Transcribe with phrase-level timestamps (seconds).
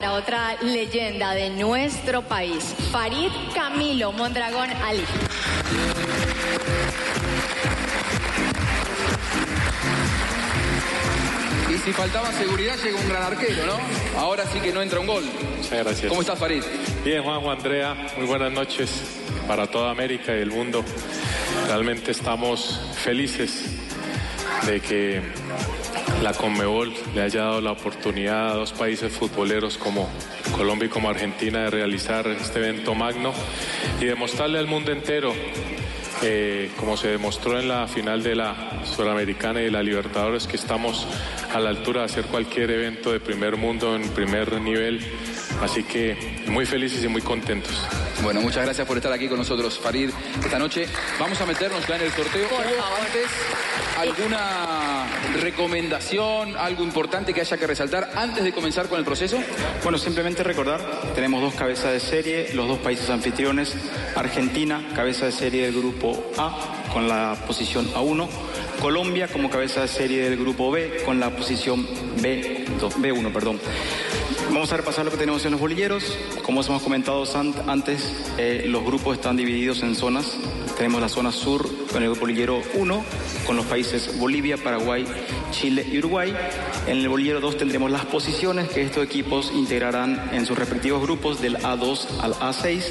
[0.00, 5.02] La otra leyenda de nuestro país, Farid Camilo Mondragón Ali.
[11.68, 14.20] Y si faltaba seguridad, llega un gran arquero, ¿no?
[14.20, 15.24] Ahora sí que no entra un gol.
[15.56, 16.08] Muchas gracias.
[16.08, 16.62] ¿Cómo estás, Farid?
[17.04, 19.02] Bien, Juanjo Andrea, muy buenas noches
[19.48, 20.84] para toda América y el mundo.
[21.66, 23.64] Realmente estamos felices
[24.64, 25.22] de que
[26.22, 30.08] la Conmebol le haya dado la oportunidad a dos países futboleros como
[30.52, 33.32] Colombia y como Argentina de realizar este evento magno
[34.00, 35.32] y demostrarle al mundo entero,
[36.22, 40.56] eh, como se demostró en la final de la Sudamericana y de la Libertadores, que
[40.56, 41.06] estamos
[41.54, 45.00] a la altura de hacer cualquier evento de primer mundo en primer nivel.
[45.62, 47.72] Así que muy felices y muy contentos.
[48.22, 50.10] Bueno, muchas gracias por estar aquí con nosotros, Farid.
[50.42, 50.86] Esta noche
[51.18, 52.46] vamos a meternos ya en el sorteo.
[52.46, 53.26] ¿Hubo antes
[53.98, 55.06] alguna
[55.40, 59.38] recomendación, algo importante que haya que resaltar antes de comenzar con el proceso?
[59.82, 60.80] Bueno, simplemente recordar,
[61.14, 63.74] tenemos dos cabezas de serie, los dos países anfitriones,
[64.14, 68.28] Argentina, cabeza de serie del grupo A, con la posición A1,
[68.80, 71.86] Colombia como cabeza de serie del grupo B, con la posición
[72.20, 73.60] B2, B1, perdón.
[74.50, 76.16] Vamos a repasar lo que tenemos en los bolilleros.
[76.42, 77.24] Como hemos comentado
[77.66, 80.38] antes, eh, los grupos están divididos en zonas.
[80.78, 83.04] Tenemos la zona sur con el bolillero 1,
[83.46, 85.04] con los países Bolivia, Paraguay,
[85.50, 86.34] Chile y Uruguay.
[86.86, 91.42] En el bolillero 2 tendremos las posiciones que estos equipos integrarán en sus respectivos grupos
[91.42, 92.84] del A2 al A6.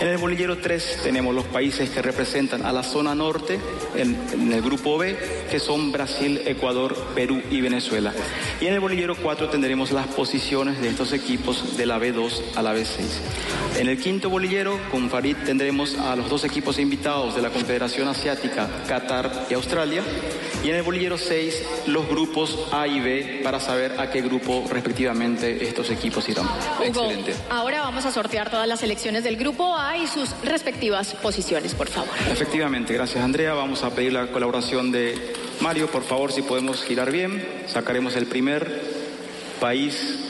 [0.00, 3.58] En el bolillero 3 tenemos los países que representan a la zona norte
[3.96, 5.16] en, en el grupo B,
[5.50, 8.12] que son Brasil, Ecuador, Perú y Venezuela.
[8.60, 12.62] Y en el bolillero 4 tendremos las posiciones de estos equipos de la B2 a
[12.62, 12.98] la B6.
[13.78, 18.06] En el quinto bolillero, con Farid, tendremos a los dos equipos invitados de la Confederación
[18.06, 20.02] Asiática, Qatar y Australia.
[20.62, 24.66] Y en el bolillero 6, los grupos A y B para saber a qué grupo
[24.70, 26.44] respectivamente estos equipos irán.
[26.46, 27.34] Hugo, Excelente.
[27.48, 31.88] Ahora vamos a sortear todas las selecciones del grupo A y sus respectivas posiciones, por
[31.88, 32.10] favor.
[32.30, 33.54] Efectivamente, gracias Andrea.
[33.54, 35.86] Vamos a pedir la colaboración de Mario.
[35.90, 39.00] Por favor, si podemos girar bien, sacaremos el primer
[39.60, 40.29] país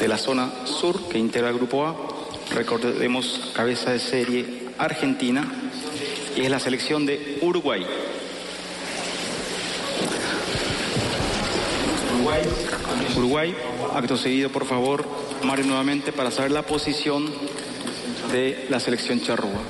[0.00, 1.96] de la zona sur que integra el grupo A.
[2.54, 5.44] Recordemos cabeza de serie Argentina
[6.36, 7.86] y es la selección de Uruguay.
[12.14, 12.42] Uruguay,
[13.16, 13.56] Uruguay,
[13.94, 15.04] acto seguido, por favor,
[15.42, 17.30] Mario nuevamente para saber la posición
[18.32, 19.60] de la selección charrúa.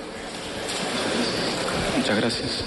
[1.96, 2.64] Muchas gracias.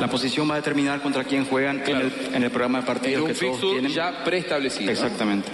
[0.00, 2.86] La posición va a determinar contra quién juegan en, el, en el programa de En
[2.86, 3.92] partidos un que todos tienen.
[3.92, 4.90] ya preestablecido.
[4.90, 5.50] Exactamente.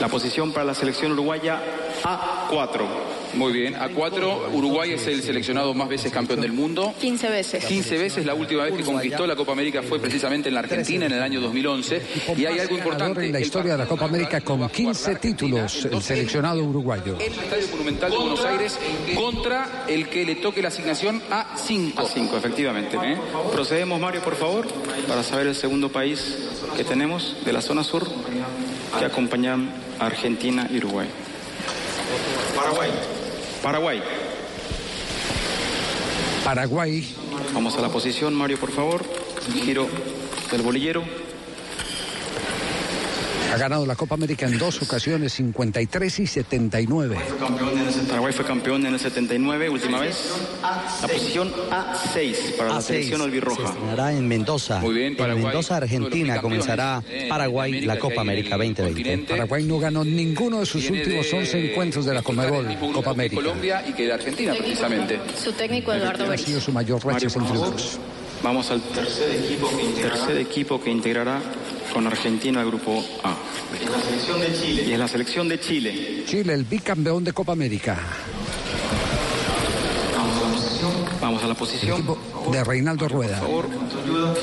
[0.00, 1.60] La posición para la selección uruguaya
[2.02, 3.10] A4.
[3.34, 3.76] Muy bien.
[3.76, 6.94] A cuatro, Uruguay es el seleccionado más veces campeón del mundo.
[7.00, 7.64] 15 veces.
[7.64, 11.06] 15 veces, la última vez que conquistó la Copa América fue precisamente en la Argentina
[11.06, 12.02] en el año 2011.
[12.36, 13.26] Y hay algo importante.
[13.26, 17.16] en la historia de la Copa América con 15 títulos, el seleccionado uruguayo.
[17.20, 18.78] El Estadio Monumental de Buenos Aires
[19.14, 22.02] contra el que le toque la asignación a 5.
[22.02, 22.96] A5, efectivamente.
[22.96, 23.16] ¿Eh?
[23.52, 24.66] Procedemos, Mario, por favor,
[25.06, 26.38] para saber el segundo país
[26.76, 28.06] que tenemos de la zona sur
[28.98, 31.08] que acompañan Argentina y Uruguay.
[32.56, 32.90] Paraguay.
[33.62, 34.02] Paraguay.
[36.44, 37.14] Paraguay,
[37.52, 39.04] Vamos a la posición, Mario, por favor.
[39.52, 39.88] Giro
[40.50, 41.04] del bolillero.
[43.52, 47.16] Ha ganado la Copa América en dos ocasiones, 53 y 79.
[48.08, 50.30] Paraguay fue campeón en el 79, última vez.
[50.62, 53.64] La posición A6 para la A6 selección se albirroja.
[53.68, 54.80] estrenará en Mendoza.
[54.80, 58.20] Muy bien, en Paraguay, Mendoza, de los Argentina, comenzará Paraguay en la América Copa en
[58.20, 58.84] América el 2020.
[58.92, 59.32] continente.
[59.34, 63.10] Paraguay no ganó ninguno de sus Viene últimos de 11 encuentros de la Comebol, Copa
[63.10, 63.36] América.
[63.36, 65.20] Colombia y que de Argentina, precisamente.
[65.42, 66.44] Su técnico Eduardo Ha Beris.
[66.46, 67.98] sido su mayor racha en triunfos.
[68.42, 69.32] Vamos al tercer
[70.38, 71.42] equipo que integrará,
[71.92, 73.36] con Argentina el grupo A.
[73.76, 76.24] Y es la selección de Chile.
[76.26, 77.98] Chile, el bicampeón de Copa América.
[81.20, 81.98] Vamos a la posición.
[81.98, 82.18] Equipo
[82.50, 83.40] de Reinaldo Rueda.
[83.40, 83.68] Por favor,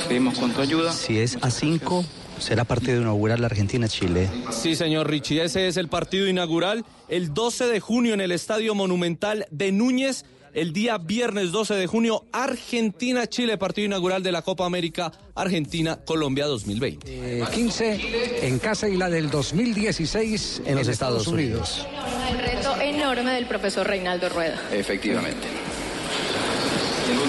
[0.08, 0.94] pedimos con tu ayuda.
[0.94, 2.06] Si es a 5,
[2.40, 4.30] será partido inaugural la Argentina-Chile.
[4.52, 8.76] Sí, señor Richie, ese es el partido inaugural el 12 de junio en el Estadio
[8.76, 10.26] Monumental de Núñez.
[10.58, 17.46] El día viernes 12 de junio, Argentina-Chile, partido inaugural de la Copa América Argentina-Colombia 2020.
[17.54, 21.86] 15 Eh, en casa y la del 2016 En los Estados Unidos.
[22.32, 24.60] El reto enorme del profesor Reinaldo Rueda.
[24.72, 25.48] Efectivamente.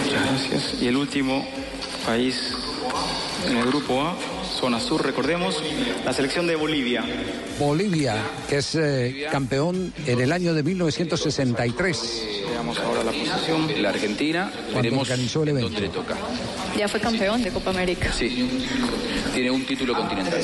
[0.05, 0.83] Muchas gracias.
[0.83, 1.47] Y el último
[2.07, 2.55] país
[3.47, 4.17] en el grupo A,
[4.49, 5.63] zona sur, recordemos,
[6.05, 7.05] la selección de Bolivia.
[7.59, 8.17] Bolivia,
[8.49, 12.23] que es eh, campeón en el año de 1963.
[12.51, 13.83] Veamos ahora la posición.
[13.83, 15.69] La Argentina, Cuando veremos organizó el evento.
[15.71, 16.17] dónde le toca.
[16.77, 18.13] Ya fue campeón de Copa América.
[18.13, 18.49] Sí,
[19.35, 20.41] tiene un título continental.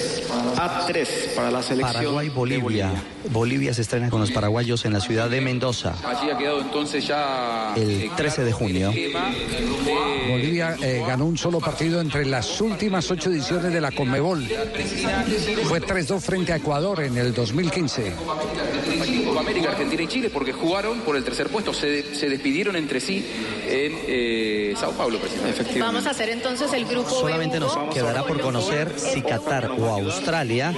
[0.56, 2.62] A3 para la selección de Paraguay-Bolivia.
[2.62, 2.90] Bolivia.
[3.30, 5.94] Bolivia se estrena con los paraguayos en la ciudad de Mendoza.
[6.04, 7.72] Allí ha quedado entonces ya...
[7.76, 8.90] El eh, 13 de junio.
[8.90, 9.12] de-
[10.28, 14.44] Bolivia eh, ganó un solo partido entre las últimas ocho ediciones de la Conmebol.
[15.64, 18.12] Fue 3-2 frente a Ecuador en el 2015.
[19.24, 21.72] Copa América, Argentina y Chile, porque jugaron por el tercer puesto.
[21.72, 23.24] Se, se despidieron entre sí
[23.74, 25.18] en eh, Sao Paulo.
[25.18, 25.80] Efectivamente.
[25.80, 27.60] Vamos a hacer entonces el grupo Solamente B1.
[27.60, 30.74] nos quedará por conocer si Qatar o Australia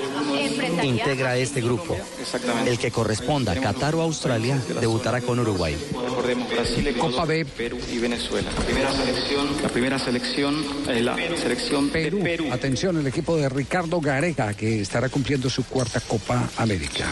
[0.83, 1.97] integra este grupo.
[2.21, 2.71] Exactamente.
[2.71, 5.77] El que corresponda, Qatar o Australia, debutará con Uruguay.
[5.93, 7.45] Recordemos Brasil, Ecuador, Copa B.
[7.45, 8.51] Perú y Venezuela.
[8.57, 12.21] La primera selección, la primera selección es la selección Perú.
[12.23, 12.47] Perú.
[12.53, 17.07] Atención, el equipo de Ricardo Gareca, que estará cumpliendo su cuarta Copa América.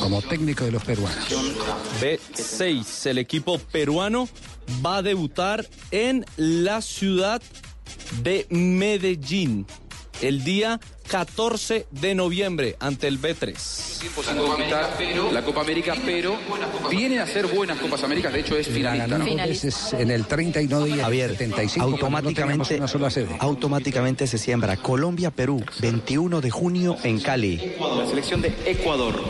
[0.00, 1.28] Como técnico de los peruanos.
[2.00, 4.28] B6, el equipo peruano
[4.84, 7.40] va a debutar en la ciudad
[8.22, 9.66] de Medellín
[10.22, 13.98] el día 14 de noviembre ante el B3.
[14.00, 14.96] Tiempo sin conquistar
[15.32, 16.36] la Copa América, pero
[16.90, 18.32] viene a ser buenas Copas Américas.
[18.32, 19.18] De hecho, es finalista.
[19.18, 19.24] ¿no?
[19.24, 21.84] veces en el 30 y el Javier, 75.
[21.84, 23.36] cuando no automáticamente, una sola sede.
[23.40, 27.74] automáticamente se siembra Colombia-Perú, 21 de junio en Cali.
[27.78, 29.20] La selección de Ecuador.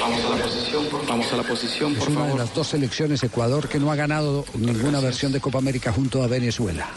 [0.00, 3.22] Vamos a la posición, por, vamos a la posición, Es una de las dos selecciones,
[3.22, 6.88] Ecuador, que no ha ganado ninguna versión de Copa América junto a Venezuela.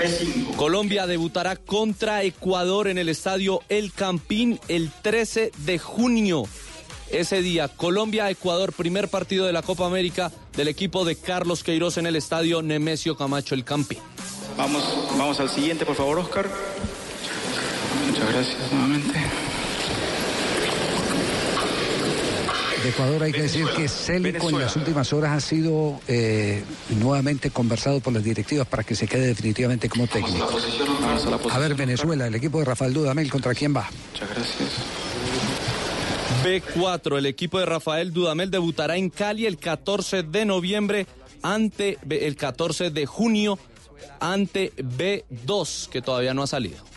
[0.00, 0.56] B5.
[0.56, 6.44] Colombia debutará contra Ecuador en el estadio El Campín el 13 de junio.
[7.10, 12.06] Ese día, Colombia-Ecuador, primer partido de la Copa América del equipo de Carlos Queiroz en
[12.06, 13.98] el estadio Nemesio Camacho El Campín.
[14.56, 14.82] Vamos,
[15.18, 16.48] vamos al siguiente, por favor, Oscar.
[18.06, 19.49] Muchas gracias nuevamente.
[22.82, 26.64] De Ecuador hay que decir que Célico en las últimas horas ha sido eh,
[26.98, 30.48] nuevamente conversado por las directivas para que se quede definitivamente como técnico.
[31.50, 33.88] A A ver, Venezuela, el equipo de Rafael Dudamel, ¿contra quién va?
[34.12, 34.70] Muchas gracias.
[36.42, 41.06] B4, el equipo de Rafael Dudamel debutará en Cali el 14 de noviembre
[41.42, 43.58] ante el 14 de junio
[44.20, 46.89] ante B2 que todavía no ha salido.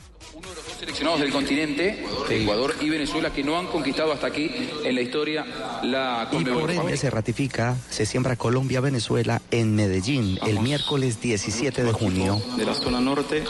[0.83, 4.51] Seleccionados del continente, Ecuador y Venezuela, que no han conquistado hasta aquí
[4.83, 5.45] en la historia
[5.81, 11.91] la Y por ende se ratifica, se siembra Colombia-Venezuela en Medellín el miércoles 17 de
[11.93, 12.41] junio.
[12.57, 13.45] De la zona norte.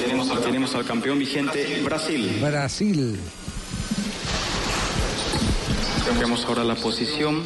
[0.00, 2.38] Tenemos al, tenemos al campeón vigente Brasil.
[2.40, 3.18] Brasil.
[6.20, 7.42] Vemos ahora la posición.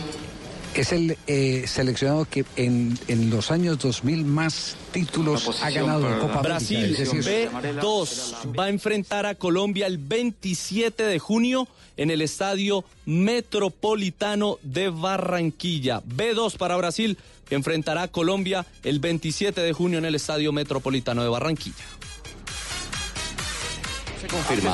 [0.75, 6.19] Es el eh, seleccionado que en, en los años 2000 más títulos ha ganado en
[6.21, 6.41] Copa.
[6.43, 11.67] Brasil decir, B2 va a enfrentar a Colombia el 27 de junio
[11.97, 16.01] en el Estadio Metropolitano de Barranquilla.
[16.03, 17.19] B2 para Brasil
[17.51, 21.77] enfrentará a Colombia el 27 de junio en el Estadio Metropolitano de Barranquilla.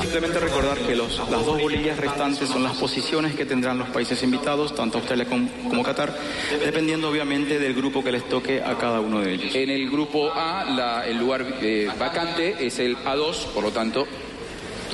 [0.01, 4.21] Simplemente recordar que los, las dos Bolivias restantes son las posiciones que tendrán los países
[4.23, 6.17] invitados, tanto Australia como, como Qatar,
[6.63, 9.53] dependiendo obviamente del grupo que les toque a cada uno de ellos.
[9.55, 14.07] En el grupo A, la- el lugar eh, vacante es el A2, por lo tanto,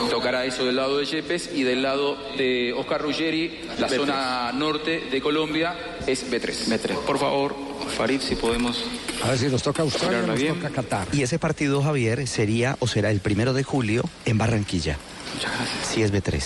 [0.09, 3.95] tocará eso del lado de Yepes y del lado de Oscar Ruggeri, la B3.
[3.95, 5.75] zona norte de Colombia,
[6.07, 6.67] es B3.
[6.67, 7.55] Metre, por favor,
[7.91, 8.83] Farid, si podemos.
[9.23, 10.55] a ver si nos toca Australia nos bien.
[10.55, 11.07] toca Qatar.
[11.13, 14.97] Y ese partido, Javier, sería o será el primero de julio en Barranquilla,
[15.35, 15.87] Muchas gracias.
[15.87, 16.43] si es B3.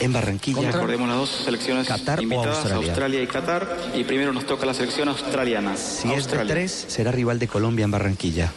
[0.00, 2.88] En Barranquilla, Recordemos las dos selecciones Qatar o invitadas, Australia.
[2.88, 5.76] Australia y Qatar, y primero nos toca la selección australiana.
[5.76, 6.54] si es Australia.
[6.54, 8.52] B3, será rival de Colombia en Barranquilla.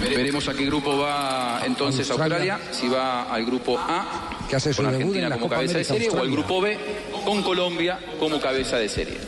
[0.00, 2.54] Veremos a qué grupo va entonces Australia.
[2.54, 5.46] Australia, si va al grupo A, Que hace su con debut en Argentina la como
[5.46, 6.78] Copa cabeza de serie, o al grupo B,
[7.24, 9.18] con Colombia como cabeza de serie.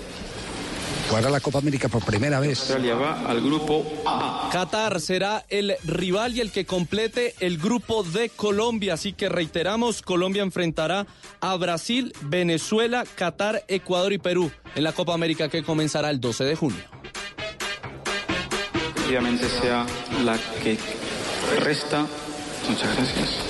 [1.08, 2.58] Jugará la Copa América por primera vez.
[2.58, 4.48] Australia va al grupo A.
[4.52, 8.94] Qatar será el rival y el que complete el grupo de Colombia.
[8.94, 11.06] Así que reiteramos, Colombia enfrentará
[11.40, 16.44] a Brasil, Venezuela, Qatar, Ecuador y Perú en la Copa América que comenzará el 12
[16.44, 16.82] de junio.
[18.96, 19.86] Efectivamente sea
[20.24, 20.76] la que
[21.60, 22.04] resta
[22.68, 23.45] Muchas gracias.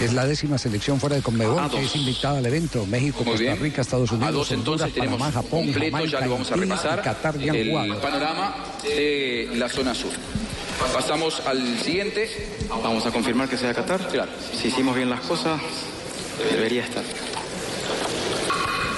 [0.00, 2.86] Es la décima selección fuera de Conmebol que es invitada al evento.
[2.86, 3.54] México, Muy Costa.
[3.56, 6.52] Rica, Estados Unidos, A dos entonces Honduras, tenemos Panamá, Japón, completo, Jamaica, ya lo vamos
[6.52, 10.12] a repasar, y Qatar ya han el panorama de la zona sur.
[10.94, 12.28] Pasamos al siguiente.
[12.82, 14.08] Vamos a confirmar que sea Qatar.
[14.08, 14.30] Claro.
[14.58, 15.60] Si hicimos bien las cosas,
[16.50, 17.04] debería estar.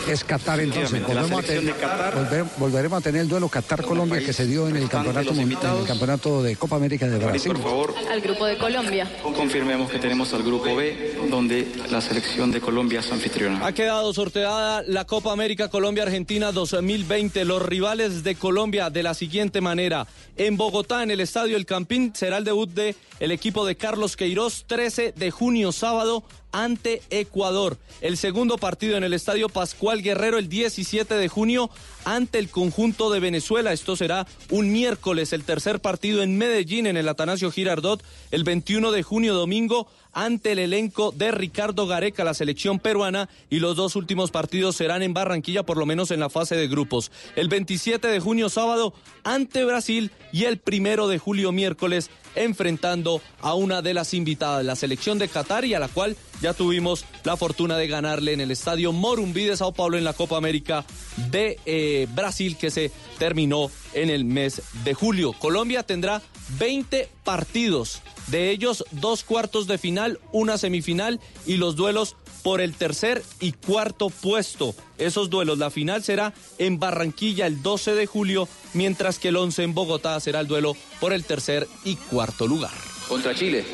[0.09, 1.01] Es Qatar entonces.
[1.07, 4.69] Volvemos a tener- de Qatar- volver- volveremos a tener el duelo Qatar-Colombia que se dio
[4.69, 7.53] en el campeonato, en el campeonato de Copa América de Brasil.
[7.53, 9.11] por favor, Al grupo de Colombia.
[9.23, 13.65] confirmemos que tenemos al grupo B, donde la selección de Colombia es anfitriona.
[13.65, 17.45] Ha quedado sorteada la Copa América Colombia-Argentina 2020.
[17.45, 20.07] Los rivales de Colombia de la siguiente manera.
[20.37, 24.17] En Bogotá, en el Estadio El Campín, será el debut de el equipo de Carlos
[24.17, 27.79] Queiroz, 13 de junio, sábado, ante Ecuador.
[28.01, 31.71] El segundo partido en el Estadio Pascual Guerrero, el 17 de junio,
[32.05, 33.73] ante el conjunto de Venezuela.
[33.73, 35.33] Esto será un miércoles.
[35.33, 40.53] El tercer partido en Medellín, en el Atanasio Girardot, el 21 de junio, domingo, ante
[40.53, 45.15] el elenco de Ricardo Gareca, la selección peruana, y los dos últimos partidos serán en
[45.15, 47.11] Barranquilla, por lo menos en la fase de grupos.
[47.37, 53.55] El 27 de junio, sábado, ante Brasil, y el primero de julio, miércoles, enfrentando a
[53.55, 57.37] una de las invitadas, la selección de Qatar, y a la cual ya tuvimos la
[57.37, 60.85] fortuna de ganarle en el estadio Morumbí de Sao Paulo en la Copa América
[61.31, 65.33] de eh, Brasil, que se terminó en el mes de julio.
[65.33, 66.23] Colombia tendrá
[66.59, 72.75] 20 partidos, de ellos dos cuartos de final, una semifinal y los duelos por el
[72.75, 74.75] tercer y cuarto puesto.
[74.99, 79.63] Esos duelos, la final será en Barranquilla el 12 de julio, mientras que el 11
[79.63, 82.73] en Bogotá será el duelo por el tercer y cuarto lugar.
[83.09, 83.65] Contra Chile.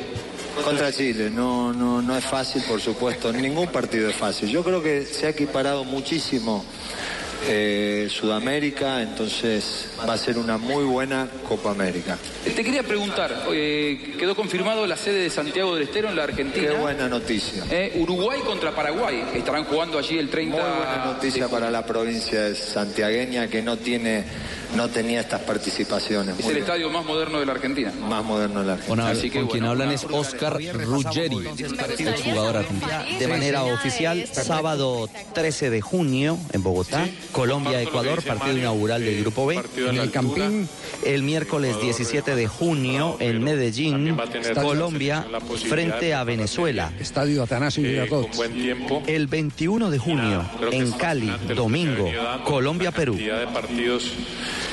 [0.63, 4.49] Contra Chile, no, no, no es fácil, por supuesto, ningún partido es fácil.
[4.49, 6.65] Yo creo que se ha equiparado muchísimo
[7.47, 12.17] eh, Sudamérica, entonces va a ser una muy buena Copa América.
[12.43, 16.67] Te quería preguntar, eh, quedó confirmado la sede de Santiago del Estero en la Argentina.
[16.67, 17.63] Qué buena noticia.
[17.69, 19.23] Eh, Uruguay contra Paraguay.
[19.33, 23.77] Estarán jugando allí el 30 Muy buena noticia para la provincia de santiagueña que no
[23.77, 24.23] tiene,
[24.75, 26.35] no tenía estas participaciones.
[26.37, 26.63] Es Muy el bien.
[26.63, 27.91] estadio más moderno de la Argentina.
[28.07, 29.09] Más moderno de la Argentina.
[29.09, 31.37] Así que, con quien bueno, hablan es Oscar Ruggeri,
[32.23, 32.91] jugador argentino.
[33.19, 39.61] De manera oficial, sábado 13 de junio en Bogotá, Colombia-Ecuador, partido inaugural del Grupo B.
[39.77, 40.11] En el.
[40.11, 40.67] Campín,
[41.05, 44.17] El miércoles 17 de junio en Medellín,
[44.61, 45.25] Colombia
[45.69, 46.91] frente a Venezuela.
[46.99, 48.29] Estadio Atanasio Eh, Girardot.
[48.53, 49.03] tiempo.
[49.07, 53.17] El 21 de junio en Cali, domingo, se ha venido dando, Colombia-Perú.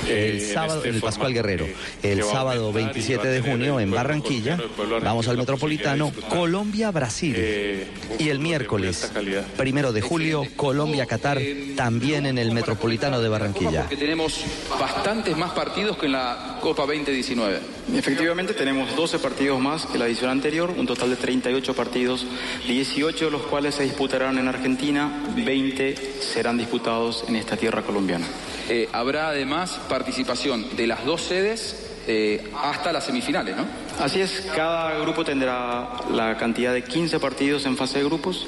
[0.06, 1.66] Eh, El sábado este en el Pascual Guerrero.
[2.02, 4.58] El sábado aumentar y va a 27 de junio en Barranquilla.
[5.02, 6.12] Vamos al Metropolitano.
[6.28, 7.34] Colombia-Brasil.
[7.36, 7.86] eh,
[8.18, 9.10] Y el miércoles,
[9.56, 11.40] primero de julio, Colombia-Qatar,
[11.76, 13.82] también en el Metropolitano de Barranquilla.
[13.82, 14.44] Porque tenemos
[14.78, 17.60] bastantes más partidos que en la Copa 2019.
[17.94, 22.26] Efectivamente, tenemos 12 partidos más que la edición anterior, un total de 38 partidos,
[22.66, 28.26] 18 de los cuales se disputarán en Argentina, 20 serán disputados en esta tierra colombiana.
[28.68, 33.64] Eh, habrá además participación de las dos sedes eh, hasta las semifinales, ¿no?
[34.00, 38.46] Así es, cada grupo tendrá la cantidad de 15 partidos en fase de grupos,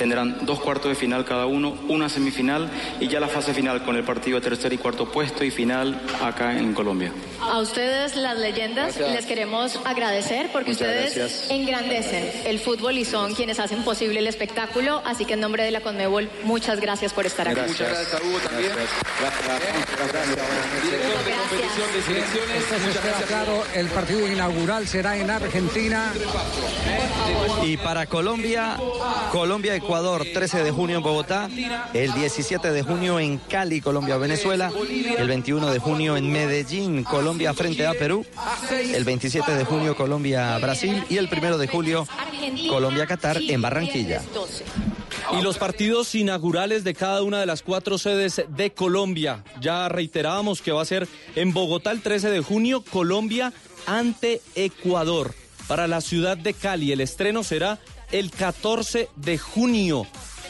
[0.00, 3.96] tendrán dos cuartos de final cada uno, una semifinal y ya la fase final con
[3.96, 7.12] el partido de tercer y cuarto puesto y final acá en Colombia.
[7.42, 11.50] A ustedes, las leyendas, les queremos agradecer porque Muchas ustedes gracias.
[11.50, 15.02] engrandecen el fútbol y son quienes hacen posible el espectáculo.
[15.04, 17.60] Así que en nombre de la Conmebol, muchas gracias por estar aquí.
[17.60, 18.72] Muchas gracias a Hugo también.
[20.82, 22.56] Director de competición de selecciones.
[22.62, 23.28] Entonces Muchas queda gracias.
[23.28, 26.12] claro, el partido inaugural será en Argentina.
[27.64, 28.76] Y para Colombia,
[29.90, 31.50] Colombia-Ecuador, 13 de junio en Bogotá,
[31.92, 34.70] el 17 de junio en Cali, Colombia-Venezuela,
[35.18, 38.24] el 21 de junio en Medellín, Colombia frente a Perú,
[38.70, 42.06] el 27 de junio Colombia-Brasil y el 1 de julio
[42.68, 44.22] Colombia-Qatar en Barranquilla.
[45.36, 49.42] Y los partidos inaugurales de cada una de las cuatro sedes de Colombia.
[49.60, 53.52] Ya reiterábamos que va a ser en Bogotá el 13 de junio, Colombia
[53.86, 55.34] ante Ecuador.
[55.66, 57.80] Para la ciudad de Cali, el estreno será
[58.12, 60.06] el 14 de junio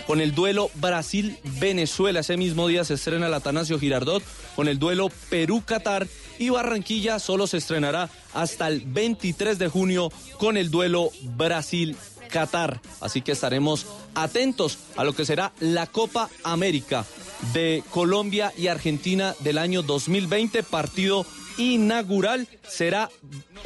[0.06, 2.20] con el duelo Brasil-Venezuela.
[2.20, 4.22] Ese mismo día se estrena el Atanasio Girardot
[4.56, 10.56] con el duelo Perú-Qatar y Barranquilla solo se estrenará hasta el 23 de junio con
[10.56, 12.80] el duelo Brasil-Qatar.
[13.00, 17.04] Así que estaremos atentos a lo que será la Copa América
[17.52, 21.26] de Colombia y Argentina del año 2020, partido
[21.58, 23.10] inaugural será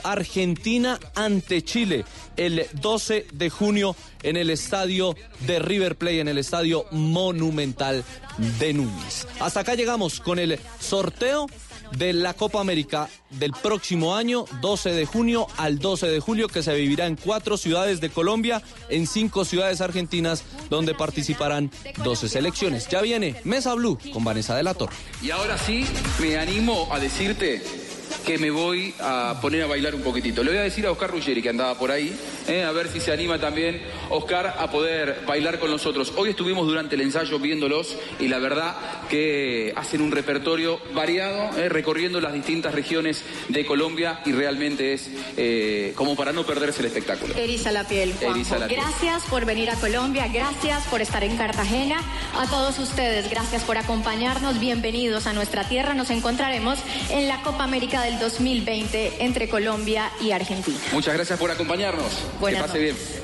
[0.03, 2.05] Argentina ante Chile
[2.37, 5.15] el 12 de junio en el estadio
[5.47, 8.05] de River Plate, en el estadio monumental
[8.59, 9.27] de Núñez.
[9.41, 11.47] Hasta acá llegamos con el sorteo
[11.97, 16.63] de la Copa América del próximo año, 12 de junio al 12 de julio, que
[16.63, 21.71] se vivirá en cuatro ciudades de Colombia, en cinco ciudades argentinas, donde participarán
[22.05, 22.89] 12 selecciones.
[22.89, 24.75] Ya viene Mesa Blue con Vanessa de la.
[25.23, 25.87] Y ahora sí,
[26.21, 27.63] me animo a decirte
[28.25, 30.43] que me voy a poner a bailar un poquitito.
[30.43, 32.15] Le voy a decir a Oscar Ruggeri, que andaba por ahí,
[32.49, 36.13] eh, a ver si se anima también Oscar a poder bailar con nosotros.
[36.17, 38.77] Hoy estuvimos durante el ensayo viéndolos y la verdad
[39.09, 45.11] que hacen un repertorio variado, eh, recorriendo las distintas regiones de Colombia y realmente es
[45.37, 47.35] eh, como para no perderse el espectáculo.
[47.35, 48.15] Eriza la piel.
[48.21, 48.81] Eriza la piel.
[48.81, 52.01] Gracias por venir a Colombia, gracias por estar en Cartagena.
[52.39, 54.61] A todos ustedes, gracias por acompañarnos.
[54.61, 55.95] Bienvenidos a nuestra tierra.
[55.95, 56.79] Nos encontraremos
[57.11, 60.79] en la Copa América del 2020 entre Colombia y Argentina.
[60.93, 62.13] Muchas gracias por acompañarnos.
[62.39, 63.24] Buenas que pase bien.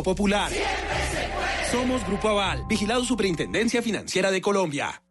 [0.03, 0.51] Popular.
[1.71, 5.01] Somos Grupo Aval, vigilado Superintendencia Financiera de Colombia.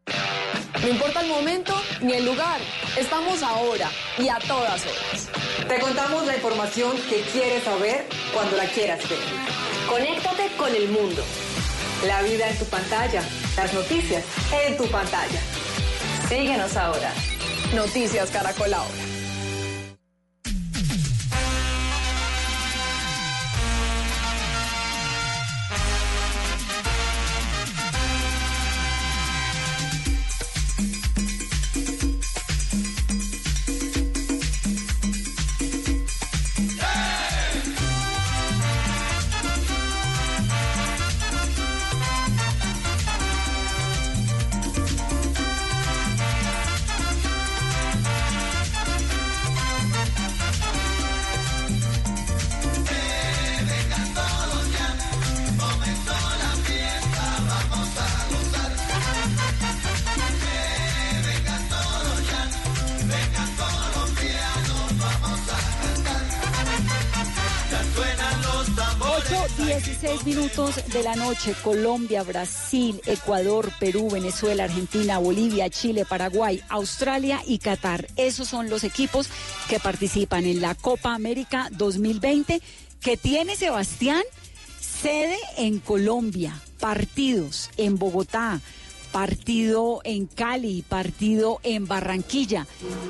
[0.82, 2.60] No importa el momento ni el lugar,
[2.98, 5.28] estamos ahora y a todas horas.
[5.68, 9.18] Te contamos la información que quieres saber cuando la quieras ver.
[9.88, 11.22] Conéctate con el mundo.
[12.06, 13.22] La vida en tu pantalla,
[13.56, 14.24] las noticias
[14.66, 15.40] en tu pantalla.
[16.28, 17.12] Síguenos ahora.
[17.74, 19.09] Noticias Caracol ahora.
[69.82, 77.40] 16 minutos de la noche, Colombia, Brasil, Ecuador, Perú, Venezuela, Argentina, Bolivia, Chile, Paraguay, Australia
[77.46, 78.06] y Qatar.
[78.16, 79.30] Esos son los equipos
[79.70, 82.60] que participan en la Copa América 2020
[83.00, 84.22] que tiene Sebastián
[84.78, 88.60] sede en Colombia, partidos en Bogotá,
[89.12, 92.66] partido en Cali, partido en Barranquilla.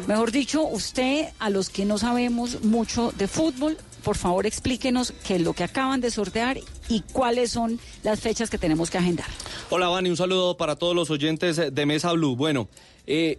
[0.07, 5.37] Mejor dicho, usted, a los que no sabemos mucho de fútbol, por favor explíquenos qué
[5.37, 6.59] es lo que acaban de sortear
[6.89, 9.27] y cuáles son las fechas que tenemos que agendar.
[9.71, 12.37] Hola, Vani, un saludo para todos los oyentes de Mesa Blue.
[12.37, 12.69] Bueno,
[13.07, 13.39] eh,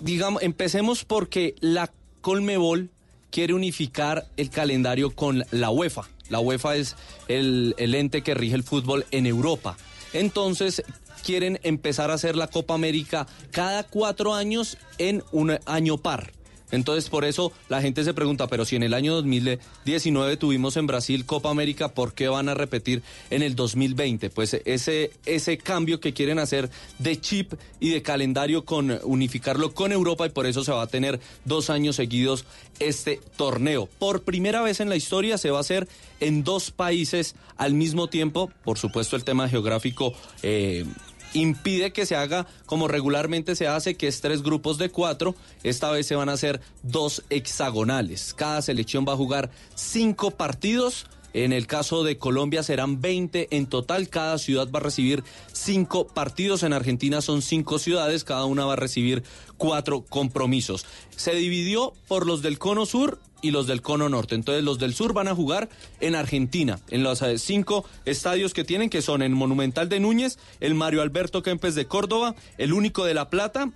[0.00, 1.90] digamos, empecemos porque la
[2.20, 2.90] Colmebol
[3.30, 6.08] quiere unificar el calendario con la UEFA.
[6.28, 6.96] La UEFA es
[7.28, 9.76] el ente que rige el fútbol en Europa.
[10.12, 10.82] Entonces,
[11.26, 16.32] quieren empezar a hacer la Copa América cada cuatro años en un año par.
[16.70, 20.86] Entonces, por eso la gente se pregunta, pero si en el año 2019 tuvimos en
[20.86, 24.30] Brasil Copa América, ¿por qué van a repetir en el 2020?
[24.30, 29.92] Pues ese, ese cambio que quieren hacer de chip y de calendario con unificarlo con
[29.92, 32.44] Europa y por eso se va a tener dos años seguidos
[32.78, 33.88] este torneo.
[33.98, 35.88] Por primera vez en la historia se va a hacer
[36.20, 38.50] en dos países al mismo tiempo.
[38.64, 40.14] Por supuesto, el tema geográfico.
[40.42, 40.84] Eh,
[41.34, 45.34] impide que se haga como regularmente se hace, que es tres grupos de cuatro.
[45.62, 48.34] Esta vez se van a hacer dos hexagonales.
[48.34, 51.06] Cada selección va a jugar cinco partidos.
[51.32, 54.08] En el caso de Colombia serán 20 en total.
[54.08, 56.62] Cada ciudad va a recibir cinco partidos.
[56.62, 58.24] En Argentina son cinco ciudades.
[58.24, 59.22] Cada una va a recibir
[59.58, 60.86] cuatro compromisos.
[61.14, 64.34] Se dividió por los del cono sur y los del cono norte.
[64.34, 65.68] Entonces los del sur van a jugar
[66.00, 70.38] en Argentina, en los eh, cinco estadios que tienen, que son el Monumental de Núñez,
[70.60, 73.70] el Mario Alberto Kempes de Córdoba, el único de La Plata,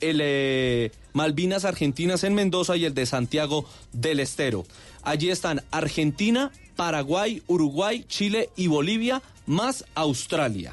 [0.00, 4.64] el eh, Malvinas Argentinas en Mendoza y el de Santiago del Estero.
[5.02, 10.72] Allí están Argentina, Paraguay, Uruguay, Chile y Bolivia, más Australia.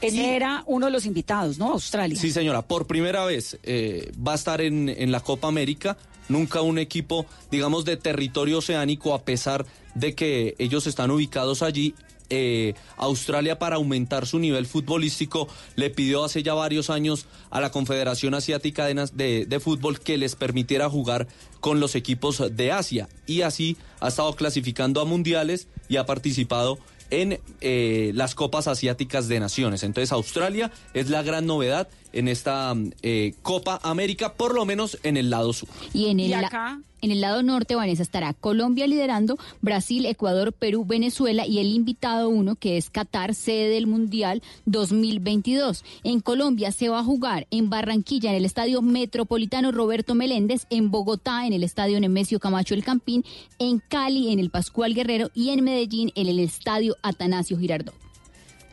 [0.00, 1.72] Ese era uno de los invitados, ¿no?
[1.72, 2.16] Australia.
[2.16, 5.96] Sí, señora, por primera vez eh, va a estar en, en la Copa América.
[6.28, 9.64] Nunca un equipo, digamos, de territorio oceánico, a pesar
[9.94, 11.94] de que ellos están ubicados allí,
[12.30, 17.70] eh, Australia para aumentar su nivel futbolístico le pidió hace ya varios años a la
[17.70, 21.26] Confederación Asiática de, de- de Fútbol que les permitiera jugar
[21.60, 26.78] con los equipos de Asia y así ha estado clasificando a mundiales y ha participado
[27.10, 29.82] en eh, las Copas Asiáticas de Naciones.
[29.82, 35.16] Entonces Australia es la gran novedad en esta eh, Copa América, por lo menos en
[35.16, 35.68] el lado sur.
[35.92, 36.80] Y en el, ¿Y la- acá?
[37.00, 42.28] en el lado norte, Vanessa, estará Colombia liderando, Brasil, Ecuador, Perú, Venezuela y el invitado
[42.28, 45.84] uno, que es Qatar, sede del Mundial 2022.
[46.02, 50.90] En Colombia se va a jugar en Barranquilla, en el Estadio Metropolitano Roberto Meléndez, en
[50.90, 53.24] Bogotá, en el Estadio Nemesio Camacho El Campín,
[53.58, 57.94] en Cali, en el Pascual Guerrero y en Medellín, en el Estadio Atanasio Girardot.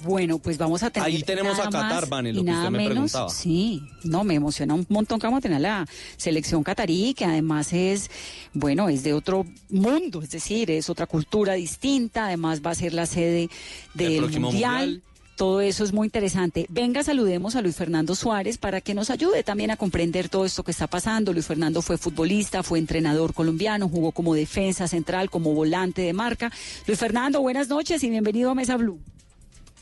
[0.06, 1.08] Bueno, pues vamos a tener.
[1.08, 2.92] Ahí tenemos nada a Qatar, Vane, lo que usted me menos.
[2.92, 3.30] preguntaba.
[3.30, 5.88] Sí, no, me emociona un montón que vamos a tener la
[6.18, 8.12] selección catarí, que además es,
[8.54, 12.94] bueno, es de otro mundo, es decir, es otra cultura distinta, además va a ser
[12.94, 13.50] la sede
[13.94, 14.42] del mundial.
[14.42, 15.02] Mundial.
[15.36, 16.66] Todo eso es muy interesante.
[16.70, 20.64] Venga, saludemos a Luis Fernando Suárez para que nos ayude también a comprender todo esto
[20.64, 21.34] que está pasando.
[21.34, 26.54] Luis Fernando fue futbolista, fue entrenador colombiano, jugó como defensa central, como volante de marca.
[26.88, 28.98] Luis Fernando, buenas noches y bienvenido a Mesa Blue.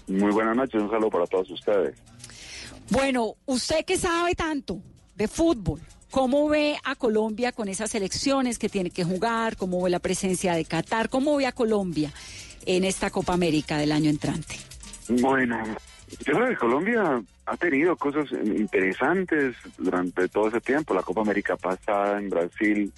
[0.07, 1.95] Muy buenas noches, un saludo para todos ustedes.
[2.89, 4.81] Bueno, usted que sabe tanto
[5.15, 5.79] de fútbol,
[6.11, 9.55] ¿cómo ve a Colombia con esas elecciones que tiene que jugar?
[9.55, 11.09] ¿Cómo ve la presencia de Qatar?
[11.09, 12.11] ¿Cómo ve a Colombia
[12.65, 14.55] en esta Copa América del año entrante?
[15.07, 15.57] Bueno,
[16.25, 20.93] yo creo que Colombia ha tenido cosas interesantes durante todo ese tiempo.
[20.93, 22.93] La Copa América pasada en Brasil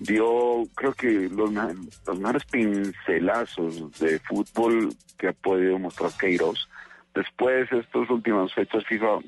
[0.00, 6.68] dio, creo que los, los mejores pincelazos de fútbol que ha podido mostrar Queiroz.
[7.14, 9.18] Después, estos últimos fechas FIFA,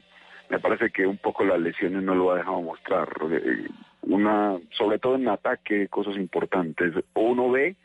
[0.51, 3.09] me parece que un poco las lesiones no lo ha dejado mostrar.
[3.31, 3.69] Eh,
[4.03, 6.93] Una, sobre todo en ataque, cosas importantes.
[7.15, 7.77] Uno ve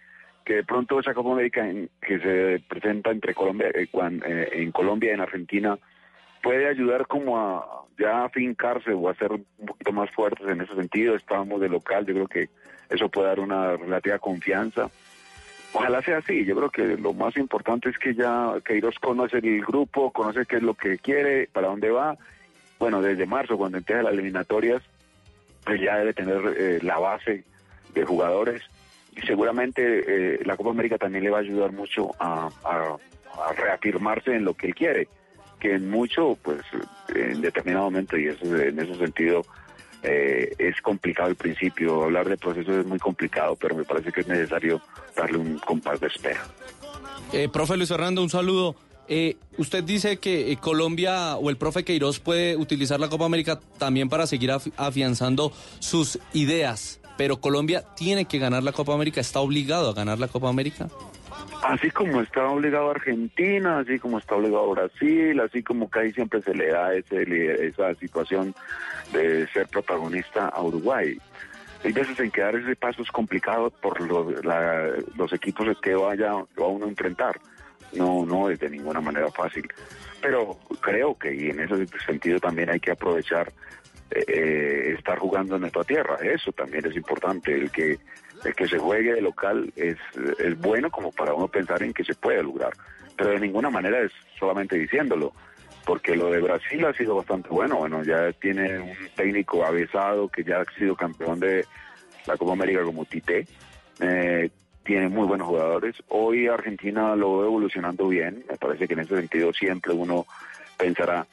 [0.45, 1.65] que de pronto esa Copa América
[2.01, 5.77] que se presenta entre Colombia, eh, cuan- eh, en Colombia y en Argentina
[6.41, 10.73] puede ayudar como a ya afincarse o a ser un poquito más fuertes en ese
[10.75, 11.15] sentido.
[11.15, 12.49] Estábamos de local, yo creo que
[12.89, 14.89] eso puede dar una relativa confianza.
[15.73, 19.63] Ojalá sea así, yo creo que lo más importante es que ya Queiroz conoce el
[19.63, 22.17] grupo, conoce qué es lo que quiere, para dónde va.
[22.79, 24.81] Bueno, desde marzo, cuando empieza las eliminatorias,
[25.65, 27.43] pues ya debe tener eh, la base
[27.93, 28.63] de jugadores
[29.15, 32.49] y seguramente eh, la Copa América también le va a ayudar mucho a,
[33.55, 35.07] reafirmarse en lo que él quiere,
[35.59, 36.61] que en mucho, pues
[37.13, 39.43] en determinado momento, y eso, en ese sentido
[40.03, 44.21] eh, es complicado al principio, hablar de procesos es muy complicado, pero me parece que
[44.21, 44.81] es necesario
[45.15, 46.45] darle un compás de espera.
[47.33, 48.75] Eh, profe Luis Fernando, un saludo.
[49.09, 53.59] Eh, usted dice que eh, Colombia o el profe Queiroz puede utilizar la Copa América
[53.77, 59.21] también para seguir afi- afianzando sus ideas, pero Colombia tiene que ganar la Copa América,
[59.21, 60.89] está obligado a ganar la Copa América.
[61.63, 66.41] Así como está obligado Argentina, así como está obligado Brasil, así como que ahí siempre
[66.41, 68.53] se le da ese, esa situación
[69.11, 71.17] de ser protagonista a Uruguay.
[71.83, 75.95] Hay veces en que dar ese paso es complicado por los, la- los equipos que
[75.95, 77.39] vaya va uno a enfrentar.
[77.93, 79.67] No, no es de ninguna manera fácil.
[80.21, 83.51] Pero creo que y en ese sentido también hay que aprovechar
[84.11, 86.17] eh, eh, estar jugando en nuestra tierra.
[86.21, 87.53] Eso también es importante.
[87.53, 87.97] El que
[88.43, 89.97] el que se juegue de local es,
[90.39, 92.73] es bueno como para uno pensar en que se puede lograr.
[93.15, 95.33] Pero de ninguna manera es solamente diciéndolo.
[95.85, 97.77] Porque lo de Brasil ha sido bastante bueno.
[97.77, 101.65] Bueno, ya tiene un técnico avesado que ya ha sido campeón de
[102.25, 103.47] la Copa América como Tite.
[104.01, 104.49] Eh,
[104.83, 105.95] tiene muy buenos jugadores.
[106.09, 108.43] Hoy Argentina lo ve evolucionando bien.
[108.49, 110.25] Me parece que en ese sentido siempre uno
[110.77, 111.25] pensará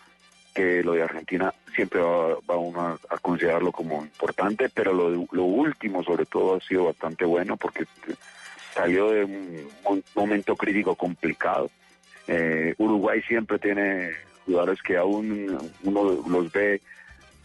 [0.55, 6.03] que lo de Argentina siempre va, uno a, considerarlo como importante, pero lo, lo último
[6.05, 7.85] sobre todo ha sido bastante bueno porque
[8.73, 11.71] salió de un, momento crítico complicado.
[12.29, 14.13] Eh, Uruguay siempre tiene
[14.47, 16.81] jugadores que aún uno los ve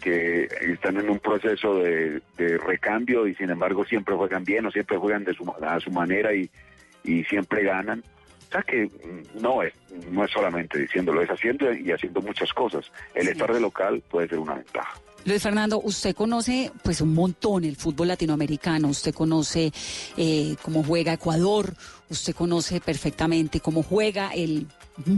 [0.01, 4.97] que están en un proceso de, recambio y sin embargo siempre juegan bien o siempre
[4.97, 6.49] juegan de su, a su manera y
[7.25, 8.03] siempre ganan.
[8.51, 9.73] Sea que mm, no es,
[10.09, 12.91] no es solamente diciéndolo, es haciendo y haciendo muchas cosas.
[13.13, 14.99] El estar de local puede ser una ventaja.
[15.25, 19.71] Luis Fernando, usted conoce pues un montón el fútbol latinoamericano, usted conoce
[20.15, 21.73] eh, cómo juega Ecuador,
[22.09, 24.67] usted conoce perfectamente cómo juega el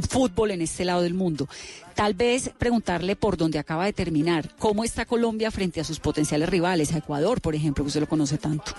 [0.09, 1.47] fútbol en este lado del mundo.
[1.93, 6.49] Tal vez preguntarle por dónde acaba de terminar, cómo está Colombia frente a sus potenciales
[6.49, 8.73] rivales, a Ecuador, por ejemplo, que usted lo conoce tanto.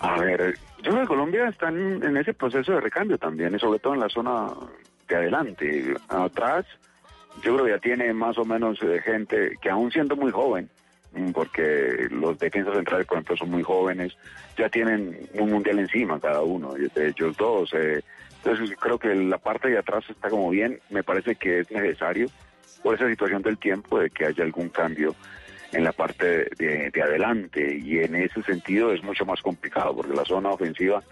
[0.00, 3.78] A ver, yo creo que Colombia está en, ese proceso de recambio también, y sobre
[3.78, 4.48] todo en la zona
[5.08, 5.94] de adelante.
[6.08, 6.66] Atrás,
[7.42, 10.68] yo creo que ya tiene más o menos eh, gente que aún siendo muy joven,
[11.12, 14.16] mm, porque los defensas centrales, por ejemplo, son muy jóvenes,
[14.56, 17.72] ya tienen un mundial encima cada uno, de ellos dos.
[17.74, 18.02] eh,
[18.44, 22.28] Entonces creo que la parte de atrás está como bien, me parece que es necesario
[22.82, 25.14] por esa situación del tiempo de que haya algún cambio
[25.72, 30.14] en la parte de, de adelante y en ese sentido es mucho más complicado porque
[30.14, 31.02] la zona ofensiva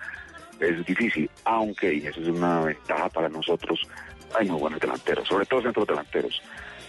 [0.61, 3.81] es difícil, aunque, y eso es una ventaja para nosotros,
[4.39, 6.43] hay muy buenos delanteros, sobre todo centros delanteros.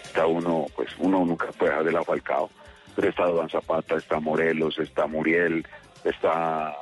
[0.05, 2.49] Está uno, pues uno nunca puede dejar de lado Falcao,
[2.95, 5.65] pero está Don Zapata, está Morelos, está Muriel,
[6.05, 6.73] está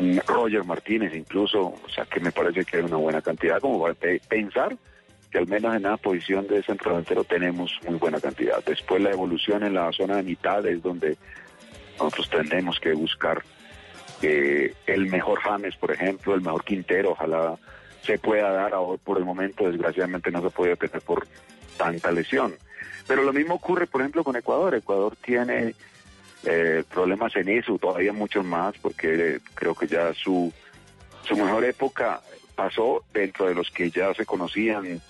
[0.00, 3.82] mm, Roger Martínez incluso, o sea que me parece que hay una buena cantidad como
[3.82, 4.74] para pe- pensar
[5.30, 8.62] que al menos en la posición de centro delantero tenemos muy buena cantidad.
[8.64, 11.16] Después la evolución en la zona de mitad es donde
[11.98, 13.42] nosotros tendremos que buscar
[14.20, 17.56] que el mejor James, por ejemplo, el mejor Quintero, ojalá
[18.02, 21.26] se pueda dar ahora por el momento, desgraciadamente no se puede tener por
[21.76, 22.54] tanta lesión.
[23.06, 24.74] Pero lo mismo ocurre, por ejemplo, con Ecuador.
[24.74, 25.74] Ecuador tiene
[26.44, 30.52] eh, problemas en eso, todavía muchos más, porque eh, creo que ya su,
[31.22, 32.20] su mejor época
[32.54, 35.00] pasó dentro de los que ya se conocían,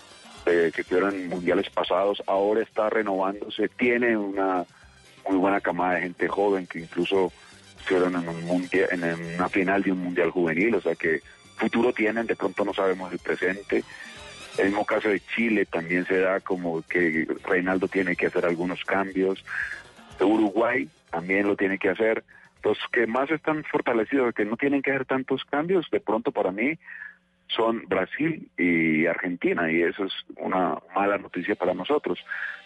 [0.75, 4.65] que tuvieron en mundiales pasados, ahora está renovándose, tiene una
[5.29, 7.33] muy buena camada de gente joven que incluso
[7.79, 11.21] estuvieron en, un mundial, en una final de un mundial juvenil, o sea que
[11.57, 13.85] futuro tienen, de pronto no sabemos el presente.
[14.59, 18.85] El mismo caso de Chile también se da como que Reinaldo tiene que hacer algunos
[18.85, 19.45] cambios.
[20.21, 22.25] Uruguay también lo tiene que hacer.
[22.63, 26.51] Los que más están fortalecidos, que no tienen que hacer tantos cambios, de pronto para
[26.51, 26.79] mí
[27.55, 32.19] son Brasil y Argentina, y eso es una mala noticia para nosotros.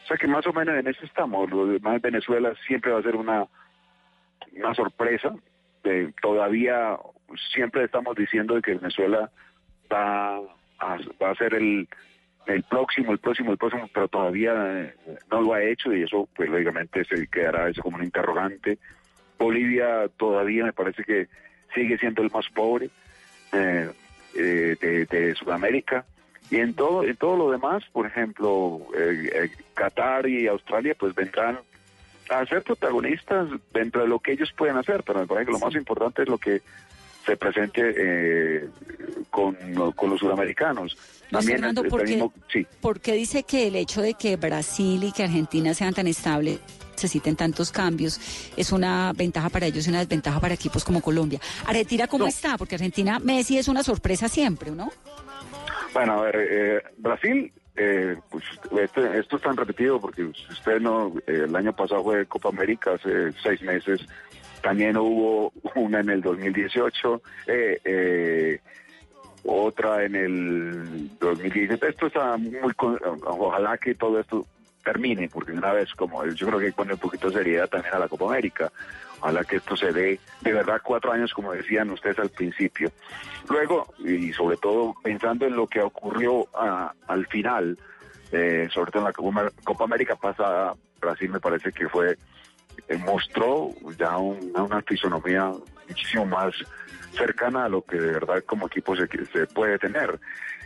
[0.04, 1.50] O sea que más o menos en eso estamos.
[1.50, 3.46] Lo demás, Venezuela siempre va a ser una,
[4.56, 5.34] una sorpresa.
[5.84, 6.96] Eh, todavía
[7.52, 9.30] siempre estamos diciendo de que Venezuela
[9.92, 11.88] va a, va a ser el,
[12.46, 14.94] el próximo, el próximo, el próximo, pero todavía eh,
[15.30, 18.78] no lo ha hecho y eso pues lógicamente se quedará eso como un interrogante.
[19.38, 21.28] Bolivia todavía me parece que
[21.74, 22.90] sigue siendo el más pobre
[23.52, 23.90] eh,
[24.36, 26.04] eh, de, de Sudamérica
[26.50, 31.14] y en todo en todo lo demás, por ejemplo, eh, eh, Qatar y Australia pues
[31.14, 31.58] vendrán
[32.30, 35.58] a ser protagonistas dentro de lo que ellos pueden hacer, pero me parece que lo
[35.58, 36.62] más importante es lo que
[37.26, 38.68] se presente eh,
[39.30, 39.56] con,
[39.94, 40.96] con los suramericanos.
[41.30, 42.66] También Fernando, ¿por qué, mismo- sí.
[42.80, 46.60] por qué dice que el hecho de que Brasil y que Argentina sean tan estables
[47.04, 48.18] necesiten tantos cambios
[48.56, 51.38] es una ventaja para ellos y una desventaja para equipos como Colombia?
[51.66, 52.56] Argentina, ¿cómo está?
[52.56, 54.90] Porque Argentina, Messi es una sorpresa siempre, ¿no?
[55.92, 58.42] Bueno, a ver, eh, Brasil, eh, pues
[58.80, 62.48] este- esto es tan repetido porque si usted no, eh, el año pasado fue Copa
[62.48, 64.00] América, hace seis meses,
[64.62, 68.60] también hubo una en el 2018, eh, eh,
[69.44, 71.88] otra en el 2017.
[71.88, 72.72] Esto está muy,
[73.26, 74.46] ojalá que todo esto
[74.84, 77.98] termine, porque una vez como yo creo que poner un poquito de seriedad también a
[77.98, 78.70] la Copa América.
[79.20, 82.92] Ojalá que esto se dé de verdad cuatro años, como decían ustedes al principio.
[83.48, 87.78] Luego, y sobre todo pensando en lo que ocurrió ah, al final,
[88.32, 92.18] eh, sobre todo en la Copa, América pasada, Brasil me parece que fue,
[92.88, 95.50] eh, mostró ya un- una fisonomía
[95.88, 96.54] muchísimo más
[97.16, 100.18] cercana a lo que de verdad como equipo se, se puede tener.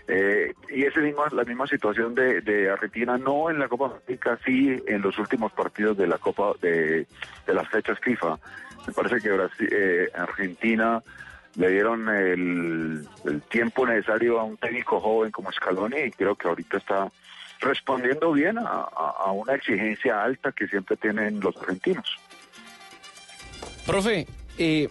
[0.08, 4.82] Eh, y misma, la misma situación de, de Argentina, no en la Copa América, sí
[4.86, 7.06] en los últimos partidos de la Copa de,
[7.46, 8.38] las fechas FIFA.
[8.86, 11.02] Me parece que Brasil, eh, Argentina
[11.56, 13.06] le dieron el,
[13.50, 17.12] tiempo necesario a un técnico joven como Scaloni y creo que ahorita está
[17.60, 22.18] respondiendo bien a una exigencia alta que siempre tienen los argentinos.
[23.88, 24.26] Profe,
[24.58, 24.90] eh,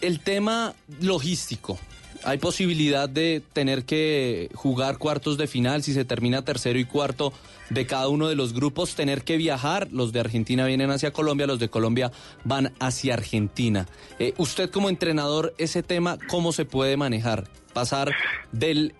[0.00, 1.80] el tema logístico.
[2.22, 7.32] ¿Hay posibilidad de tener que jugar cuartos de final si se termina tercero y cuarto
[7.70, 8.94] de cada uno de los grupos?
[8.94, 9.88] Tener que viajar.
[9.90, 12.12] Los de Argentina vienen hacia Colombia, los de Colombia
[12.44, 13.86] van hacia Argentina.
[14.18, 17.48] Eh, usted como entrenador, ese tema, ¿cómo se puede manejar?
[17.72, 18.10] Pasar
[18.52, 18.94] del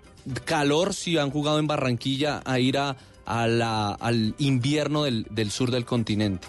[0.45, 6.49] calor, si han jugado en Barranquilla, a ir al invierno del sur del continente.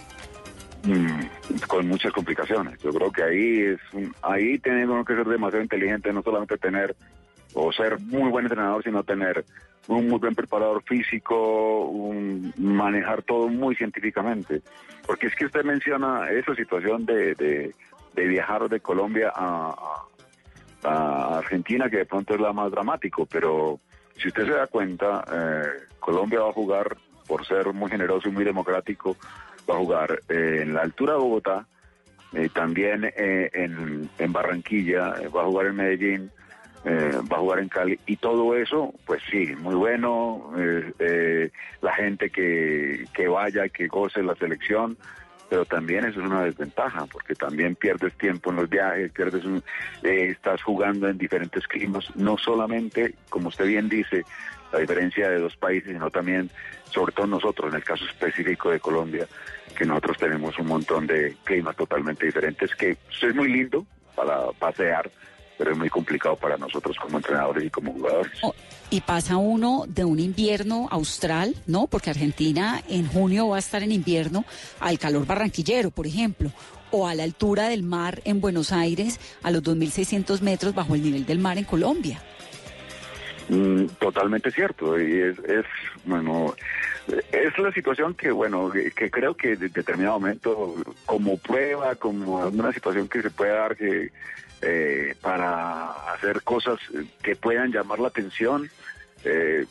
[0.84, 1.26] Mm,
[1.68, 2.80] con muchas complicaciones.
[2.82, 6.96] Yo creo que ahí es un- ahí tenemos que ser demasiado inteligente, no solamente tener
[7.54, 9.46] o ser muy buen entrenador, sino tener
[9.88, 14.62] un muy buen preparador físico, un- manejar todo muy científicamente.
[15.06, 17.76] Porque es que usted menciona esa situación de, de-
[18.28, 19.76] viajar de Colombia a-
[20.84, 23.80] a Argentina, que de pronto es la más dramático, pero
[24.18, 25.64] si usted se da cuenta, eh,
[26.00, 29.16] Colombia va a jugar, por ser muy generoso y muy democrático,
[29.72, 31.66] va a jugar eh, en la altura de Bogotá,
[32.34, 36.32] eh, también eh, en, Barranquilla, eh, va a jugar en Medellín,
[36.84, 40.52] va a jugar en Cali, y todo eso, pues sí, muy bueno,
[41.82, 44.98] la gente que, que vaya, que goce la selección,
[45.48, 49.62] pero también eso es una desventaja, porque también pierdes tiempo en los viajes, pierdes un,
[50.02, 54.26] estás jugando en diferentes climas, no solamente, como usted bien dice,
[54.74, 56.50] la diferencia de dos países, sino también,
[56.86, 59.28] sobre todo nosotros, en el caso específico de Colombia,
[59.82, 63.84] que nosotros tenemos un montón de climas totalmente diferentes, que es muy lindo
[64.16, 65.10] para pasear,
[65.58, 68.32] pero es muy complicado para nosotros como entrenadores y como jugadores.
[68.44, 68.54] Oh,
[68.92, 71.88] y pasa uno de un invierno austral, ¿no?
[71.88, 74.46] Porque Argentina en junio va a estar en invierno
[74.80, 76.52] al calor barranquillero, por ejemplo,
[76.92, 81.02] o a la altura del mar en Buenos Aires, a los 2.600 metros bajo el
[81.02, 82.22] nivel del mar en Colombia.
[83.50, 85.66] Mm, totalmente cierto, y es, es,
[86.06, 86.54] bueno,
[87.08, 92.72] es la situación que, bueno, que creo que en determinado momento, como prueba, como una
[92.72, 94.12] situación que se puede dar que
[94.62, 96.80] eh, para hacer cosas
[97.24, 98.70] que puedan llamar la atención,
[99.24, 99.66] eh,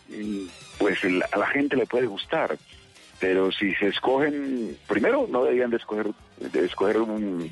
[0.78, 2.58] pues a la gente le puede gustar.
[3.20, 6.96] Pero si se escogen, primero no deberían de escoger, de escoger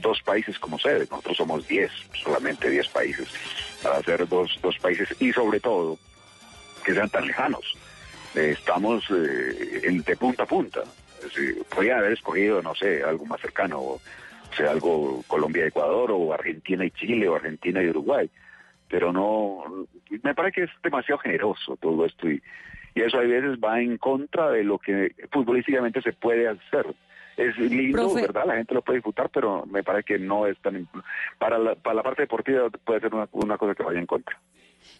[0.00, 1.06] dos países como sede.
[1.10, 1.90] Nosotros somos 10,
[2.24, 3.28] solamente 10 países,
[3.82, 5.98] para hacer dos, dos países y sobre todo
[6.84, 7.76] que sean tan lejanos.
[8.34, 10.82] Eh, estamos de punta a punta.
[11.74, 13.98] podría haber escogido, no sé, algo más cercano,
[14.56, 18.30] sea algo Colombia-Ecuador o Argentina y Chile o Argentina y Uruguay.
[18.88, 19.86] Pero no,
[20.22, 22.42] me parece que es demasiado generoso todo esto y,
[22.94, 26.86] y eso a veces va en contra de lo que futbolísticamente se puede hacer.
[27.36, 28.46] Es lindo, ¿verdad?
[28.46, 30.88] La gente lo puede disfrutar, pero me parece que no es tan...
[31.38, 34.36] Para la, para la parte deportiva puede ser una, una cosa que vaya en contra.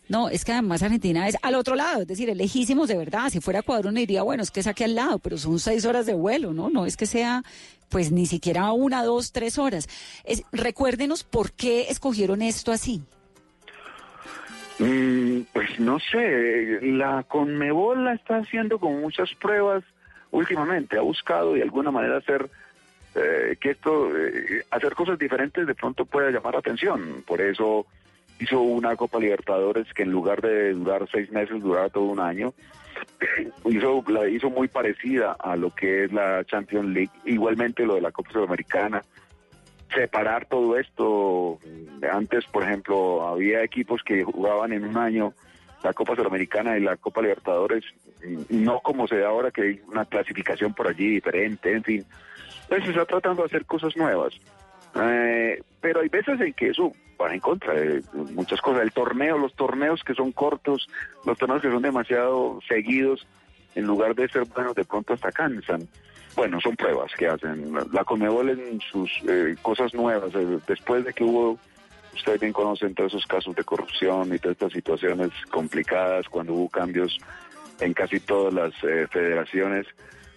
[0.09, 3.29] No, es que además Argentina es al otro lado, es decir, es lejísimos de verdad.
[3.29, 5.85] Si fuera Ecuador uno diría, bueno, es que es aquí al lado, pero son seis
[5.85, 6.71] horas de vuelo, ¿no?
[6.71, 7.43] No es que sea,
[7.91, 9.89] pues ni siquiera una, dos, tres horas.
[10.25, 13.03] Es, recuérdenos por qué escogieron esto así.
[14.79, 19.85] Mm, pues no sé, la Conmebol la está haciendo con muchas pruebas
[20.31, 20.97] últimamente.
[20.97, 22.49] Ha buscado de alguna manera hacer
[23.15, 27.25] eh, que esto, eh, hacer cosas diferentes de pronto pueda llamar la atención.
[27.27, 27.87] Por eso
[28.39, 32.55] hizo una Copa Libertadores que en lugar de durar seis meses, duraba todo un año.
[33.71, 38.01] hizo, la hizo muy parecida a lo que es la Champions League, igualmente lo de
[38.01, 39.03] la Copa Sudamericana.
[39.95, 41.59] Separar todo esto,
[42.13, 45.33] antes por ejemplo había equipos que jugaban en un año
[45.83, 47.85] la Copa Sudamericana y la Copa Libertadores,
[48.51, 52.05] no como se da ahora que hay una clasificación por allí diferente, en fin.
[52.63, 54.35] Entonces se está tratando de hacer cosas nuevas.
[54.95, 58.03] Eh, pero hay veces en que eso va en contra de
[58.35, 58.83] muchas cosas.
[58.83, 60.89] El torneo, los torneos que son cortos,
[61.25, 63.27] los torneos que son demasiado seguidos,
[63.75, 65.89] en lugar de ser buenos, de pronto hasta cansan.
[66.37, 67.73] Bueno, son pruebas que hacen.
[67.93, 71.59] La Conmebol en sus eh, cosas nuevas, eh, después de que hubo,
[72.15, 76.69] ustedes bien conocen todos esos casos de corrupción y todas estas situaciones complicadas, cuando hubo
[76.69, 77.19] cambios
[77.81, 78.75] en casi todas las
[79.11, 79.87] federaciones,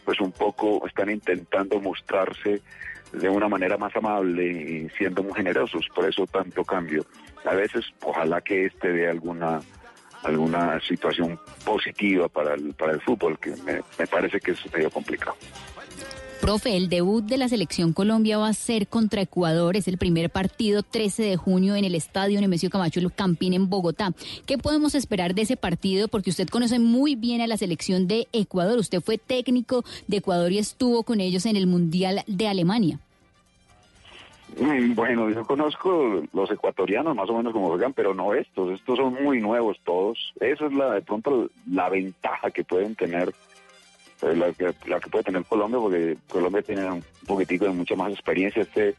[0.05, 2.61] pues un poco están intentando mostrarse
[3.13, 7.05] de una manera más amable y siendo muy generosos, por eso tanto cambio.
[7.45, 9.61] A veces, ojalá que este dé alguna
[10.23, 14.91] alguna situación positiva para el, para el fútbol, que me, me parece que es medio
[14.91, 15.35] complicado.
[16.41, 19.77] Profe, el debut de la selección Colombia va a ser contra Ecuador.
[19.77, 24.11] Es el primer partido 13 de junio en el estadio Nemesio Camacho Campín en Bogotá.
[24.47, 26.07] ¿Qué podemos esperar de ese partido?
[26.07, 28.79] Porque usted conoce muy bien a la selección de Ecuador.
[28.79, 32.97] Usted fue técnico de Ecuador y estuvo con ellos en el Mundial de Alemania.
[34.59, 38.71] Mm, bueno, yo conozco los ecuatorianos más o menos como juegan, pero no estos.
[38.71, 40.17] Estos son muy nuevos todos.
[40.39, 43.31] Esa es la de pronto la ventaja que pueden tener
[44.21, 48.11] la que, la que puede tener Colombia, porque Colombia tiene un poquitico de mucha más
[48.11, 48.61] experiencia.
[48.61, 48.95] Este,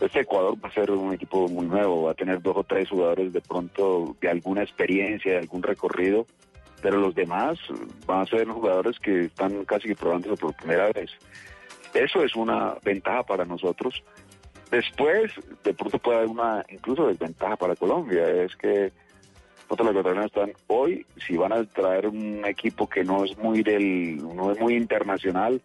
[0.00, 2.88] este Ecuador va a ser un equipo muy nuevo, va a tener dos o tres
[2.88, 6.26] jugadores de pronto de alguna experiencia, de algún recorrido,
[6.82, 7.58] pero los demás
[8.06, 11.10] van a ser jugadores que están casi probándose por primera vez.
[11.94, 14.02] Eso es una ventaja para nosotros.
[14.70, 15.32] Después,
[15.64, 18.92] de pronto puede haber una incluso desventaja para Colombia, es que
[19.76, 24.16] los ecuatorianos están hoy, si van a traer un equipo que no es muy del,
[24.34, 25.60] no es muy internacional,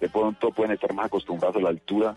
[0.00, 2.16] de pronto pueden estar más acostumbrados a la altura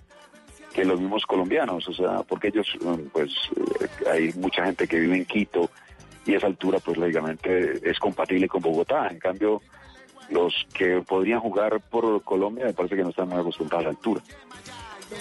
[0.73, 2.67] que los mismos colombianos, o sea, porque ellos,
[3.11, 3.33] pues,
[3.81, 5.69] eh, hay mucha gente que vive en Quito
[6.25, 9.07] y esa altura, pues, lógicamente es compatible con Bogotá.
[9.09, 9.61] En cambio,
[10.29, 13.89] los que podrían jugar por Colombia me parece que no están muy acostumbrados a la
[13.89, 14.21] altura.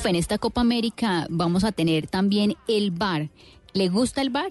[0.04, 3.28] En esta Copa América vamos a tener también el bar.
[3.72, 4.50] ¿Le gusta el bar?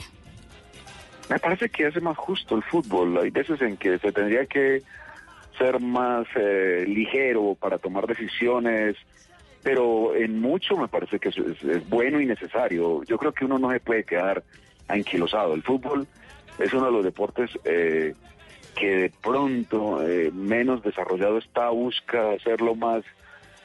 [1.30, 3.18] Me parece que hace más justo el fútbol.
[3.18, 4.82] Hay veces en que se tendría que
[5.58, 8.96] ser más eh, ligero para tomar decisiones,
[9.62, 13.04] pero en mucho me parece que es, bueno y necesario.
[13.04, 14.44] Yo creo que uno no se puede quedar
[14.88, 15.54] anquilosado.
[15.54, 16.08] El fútbol
[16.58, 18.14] es uno de los deportes eh,
[18.76, 23.04] que de pronto eh, menos desarrollado está, busca hacerlo más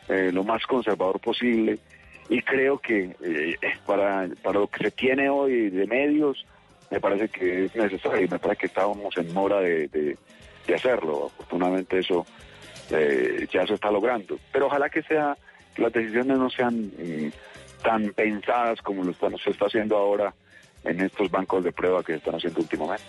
[0.09, 1.79] eh, lo más conservador posible
[2.29, 3.57] y creo que eh,
[3.87, 6.45] para, para lo que se tiene hoy de medios,
[6.91, 10.17] me parece que es necesario, me parece que estábamos en hora de, de-
[10.75, 11.27] hacerlo.
[11.35, 12.25] Afortunadamente eso
[12.91, 14.39] eh, ya se está logrando.
[14.53, 15.37] Pero ojalá que sea,
[15.77, 17.31] las decisiones no sean mm,
[17.83, 20.35] tan pensadas como lo están, se está haciendo ahora
[20.85, 23.05] en estos bancos de prueba que se están haciendo últimamente.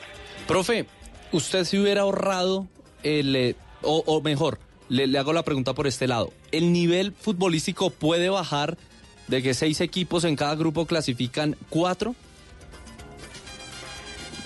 [0.47, 0.85] Profe,
[1.31, 2.67] ¿usted se hubiera ahorrado
[3.03, 3.35] el...
[3.35, 4.59] eh, o, o mejor,
[4.89, 6.31] le hago la pregunta por este lado.
[6.51, 8.77] ¿El nivel futbolístico puede bajar
[9.27, 12.15] de que seis equipos en cada grupo clasifican cuatro?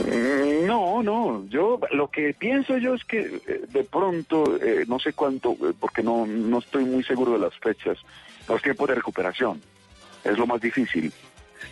[0.05, 4.99] Mm, No, no, yo lo que pienso yo es que eh, de pronto, eh, no
[4.99, 7.97] sé cuánto, eh, porque no, no estoy muy seguro de las fechas,
[8.47, 9.61] los tiempos de recuperación,
[10.23, 11.11] es lo más difícil.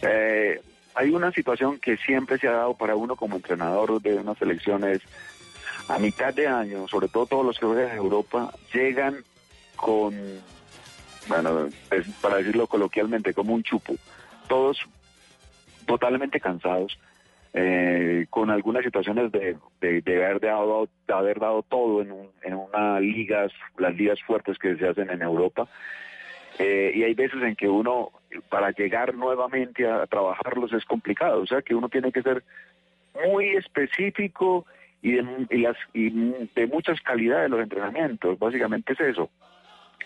[0.01, 0.59] Eh,
[0.95, 4.99] hay una situación que siempre se ha dado para uno como entrenador de unas selecciones
[5.87, 9.23] a mitad de año, sobre todo todos los que juegan en Europa, llegan
[9.75, 10.15] con,
[11.27, 13.95] bueno, es para decirlo coloquialmente, como un chupo,
[14.47, 14.79] todos
[15.85, 16.97] totalmente cansados,
[17.53, 23.01] eh, con algunas situaciones de, de, haber, dado, haber dado todo en, un, en unas
[23.01, 25.67] ligas, las ligas fuertes que se hacen en Europa.
[26.59, 28.11] Eh, y hay veces en que uno,
[28.49, 32.43] para llegar nuevamente a trabajarlos es complicado, o sea que uno tiene que ser
[33.27, 34.65] muy específico
[35.01, 39.29] y de, y las, y de muchas calidades los entrenamientos, básicamente es eso.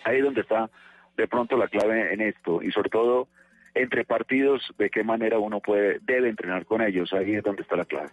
[0.04, 0.68] Ahí es donde está
[1.16, 3.28] de pronto la clave en esto y sobre todo
[3.74, 7.76] entre partidos de qué manera uno puede debe entrenar con ellos, ahí es donde está
[7.76, 8.08] la clave.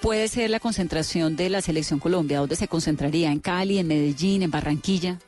[0.00, 3.32] Puede ser la concentración de la selección Colombia, ¿dónde se concentraría?
[3.32, 5.18] ¿En Cali, en Medellín, en Barranquilla?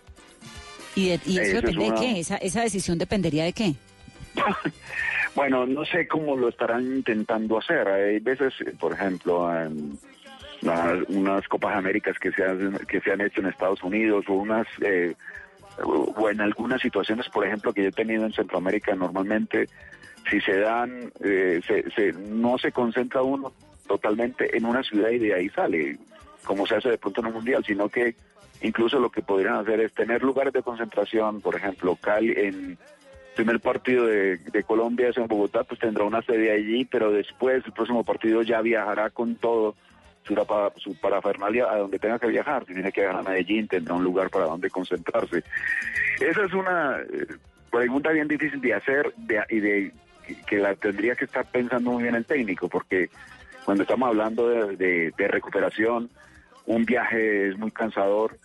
[0.95, 2.21] ¿Y, de- y eso es depende una- de qué?
[2.21, 3.75] ¿Esa, ¿Esa decisión dependería de qué?
[5.35, 7.87] Bueno, no sé cómo lo estarán intentando hacer.
[7.87, 9.97] Hay veces, por ejemplo, en
[11.11, 14.67] unas Copas Américas que se, hacen- que se han hecho en Estados Unidos o unas
[14.81, 15.15] eh,
[15.85, 19.69] o en algunas situaciones, por ejemplo, que yo he tenido en Centroamérica, normalmente
[20.31, 23.53] si se dan, eh, se, se- no se concentra uno
[23.87, 25.97] totalmente en una ciudad y de ahí sale,
[26.45, 28.15] como se hace de pronto en un mundial, sino que
[28.61, 32.77] incluso lo que podrían hacer es tener lugares de concentración, por ejemplo, Cali en
[33.37, 37.65] primer partido de, de Colombia es en Bogotá, pues tendrá una sede allí, pero después
[37.65, 39.77] el próximo partido ya viajará con todo
[40.35, 42.65] rapa- su parafernalia a donde tenga que viajar.
[42.65, 45.43] Tiene que viajar a Medellín, tendrá un lugar para donde concentrarse.
[46.21, 47.27] Esa es una eh,
[47.71, 49.13] pregunta bien difícil de hacer
[49.51, 49.93] y de
[50.47, 53.09] que la tendría que estar pensando muy bien el técnico, porque
[53.65, 56.11] cuando estamos hablando de recuperación,
[56.67, 58.37] un viaje es muy cansador.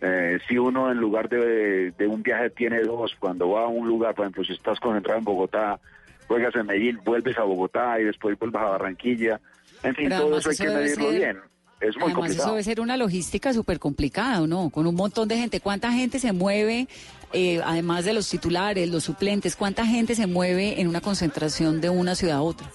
[0.00, 3.86] Eh, si uno en lugar de, de un viaje tiene dos, cuando va a un
[3.86, 5.78] lugar, por ejemplo, si estás concentrado en Bogotá,
[6.26, 9.40] juegas en Medellín, vuelves a Bogotá y después vuelves a Barranquilla.
[9.82, 11.36] En fin, todo eso hay eso que medirlo ser- bien.
[11.80, 12.50] Es muy Además, eso complicado.
[12.52, 14.70] debe ser una logística súper complicada, ¿o no?
[14.70, 15.58] Con un montón de gente.
[15.60, 16.86] ¿Cuánta gente se mueve,
[17.32, 21.90] eh, además de los titulares, los suplentes, cuánta gente se mueve en una concentración de
[21.90, 22.68] una ciudad a otra?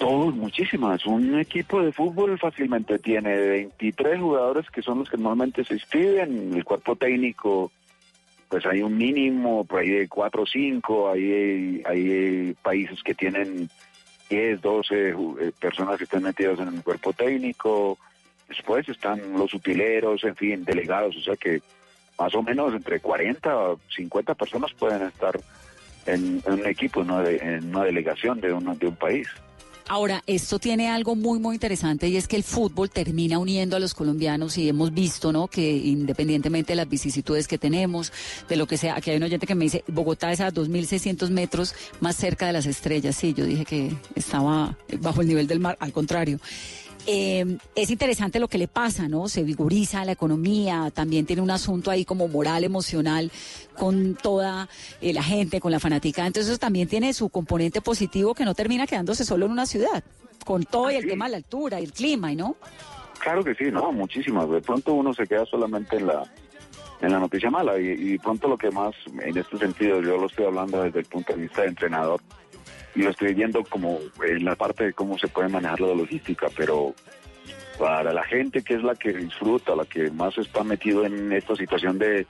[0.00, 1.06] Todos, muchísimas.
[1.06, 6.52] Un equipo de fútbol fácilmente tiene 23 jugadores que son los que normalmente se inscriben.
[6.52, 7.70] El cuerpo técnico,
[8.48, 11.10] pues hay un mínimo, por ahí de 4 o 5.
[11.12, 13.70] Hay, hay países que tienen
[14.32, 17.98] 10, 12 ju- eh, personas que están metidas en el cuerpo técnico.
[18.48, 21.14] Después están los utileros, en fin, delegados.
[21.16, 21.60] O sea que
[22.18, 25.38] más o menos entre 40 o 50 personas pueden estar
[26.06, 29.28] en, un equipo, una, de- en una delegación de, una- de un país.
[29.88, 33.80] Ahora, esto tiene algo muy, muy interesante y es que el fútbol termina uniendo a
[33.80, 35.48] los colombianos y hemos visto, ¿no?
[35.48, 38.12] Que independientemente de las vicisitudes que tenemos,
[38.48, 41.30] de lo que sea, aquí hay un oyente que me dice, Bogotá es a 2.600
[41.30, 43.16] metros más cerca de las estrellas.
[43.16, 46.38] Sí, yo dije que estaba bajo el nivel del mar, al contrario.
[47.06, 49.28] Eh, es interesante lo que le pasa, ¿no?
[49.28, 53.30] Se vigoriza la economía, también tiene un asunto ahí como moral, emocional,
[53.76, 54.68] con toda
[55.00, 56.26] eh, la gente, con la fanática.
[56.26, 60.04] Entonces también tiene su componente positivo que no termina quedándose solo en una ciudad,
[60.44, 62.56] con todo y el tema de la altura y el clima, ¿y no?
[63.18, 64.48] Claro que sí, no, muchísimas.
[64.50, 66.24] De pronto uno se queda solamente en la
[67.00, 70.26] en la noticia mala y, y pronto lo que más en este sentido yo lo
[70.26, 72.20] estoy hablando desde el punto de vista de entrenador
[72.94, 76.94] lo estoy viendo como en la parte de cómo se puede manejar la logística, pero
[77.78, 81.56] para la gente que es la que disfruta, la que más está metido en esta
[81.56, 82.26] situación de,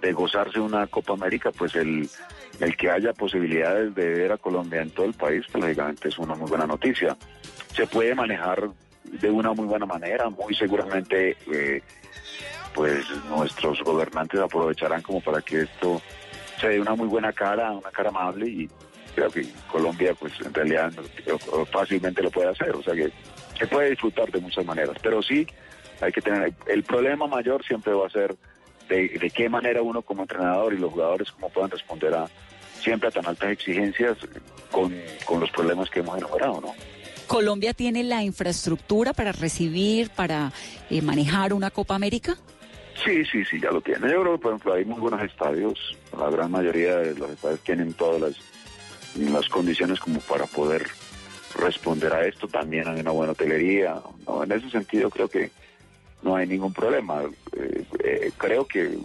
[0.00, 2.08] de gozarse una Copa América, pues el,
[2.60, 6.18] el que haya posibilidades de ver a Colombia en todo el país, pues lógicamente es
[6.18, 7.16] una muy buena noticia.
[7.74, 8.70] Se puede manejar
[9.04, 11.82] de una muy buena manera, muy seguramente eh,
[12.74, 16.00] pues nuestros gobernantes aprovecharán como para que esto
[16.60, 18.70] se dé una muy buena cara, una cara amable y
[19.18, 20.92] creo que Colombia pues en realidad
[21.70, 23.10] fácilmente lo puede hacer, o sea que
[23.58, 25.46] se puede disfrutar de muchas maneras, pero sí
[26.00, 28.36] hay que tener, el problema mayor siempre va a ser
[28.88, 32.26] de, de qué manera uno como entrenador y los jugadores cómo puedan responder a
[32.80, 34.16] siempre a tan altas exigencias
[34.70, 34.94] con,
[35.24, 36.74] con los problemas que hemos enumerado, ¿no?
[37.26, 40.50] ¿Colombia tiene la infraestructura para recibir, para
[40.88, 42.38] eh, manejar una Copa América?
[43.04, 44.10] Sí, sí, sí, ya lo tiene.
[44.10, 45.96] Yo creo que, por ejemplo, hay muy buenos estadios.
[46.18, 48.36] La gran mayoría de los estadios tienen todas las,
[49.18, 50.86] las condiciones como para poder
[51.58, 52.48] responder a esto.
[52.48, 54.00] También hay una buena hotelería.
[54.26, 55.50] No, en ese sentido creo que
[56.22, 57.22] no hay ningún problema.
[57.56, 58.98] Eh, eh, creo que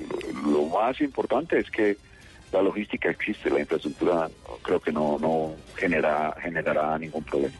[0.45, 1.97] lo más importante es que
[2.51, 4.30] la logística existe, la infraestructura
[4.61, 7.55] creo que no, no genera, generará ningún problema.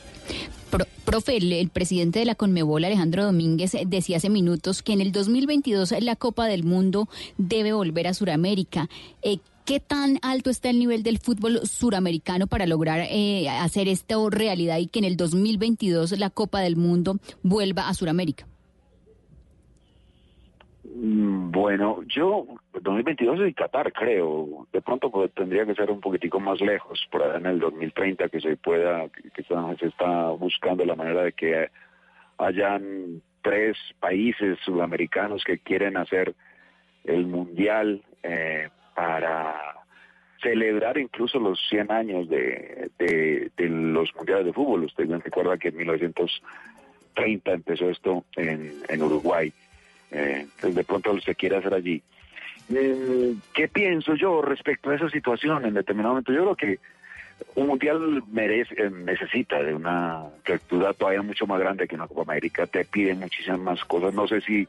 [0.70, 5.12] Pro- profe, el, presidente de la Conmebol, Alejandro Domínguez, decía hace minutos que en el
[5.12, 8.88] 2022 la Copa del Mundo debe volver a Sudamérica.
[9.24, 14.30] Eh, ¿Qué tan alto está el nivel del fútbol suramericano para lograr eh, hacer esto
[14.30, 18.46] realidad y que en el 2022 la Copa del Mundo vuelva a Sudamérica?
[20.84, 22.46] Mm, Bueno, yo
[22.82, 24.68] 2022 es Qatar, creo.
[24.74, 28.28] De pronto pues, tendría que ser un poquitico más lejos, por allá en el 2030
[28.28, 31.70] que se pueda, que, que se está buscando la manera de que
[32.38, 36.36] hayan tres países sudamericanos que quieren hacer
[37.06, 39.56] el mundial eh, para
[40.42, 44.84] celebrar incluso los 100 años de, de, los mundiales de fútbol.
[44.84, 49.52] Usted bien recuerda que en 1930 empezó esto en, en Uruguay.
[50.12, 52.04] Eh, entonces de pronto se quiere hacer allí.
[52.74, 56.34] Eh, ¿Qué pienso yo respecto a esa situación en determinado momento?
[56.34, 56.80] Yo creo que
[57.56, 62.24] un mundial merece, eh, necesita de una estructura todavía mucho más grande que una Copa
[62.24, 62.66] América.
[62.68, 64.14] Te piden muchísimas más cosas.
[64.14, 64.68] No sé si,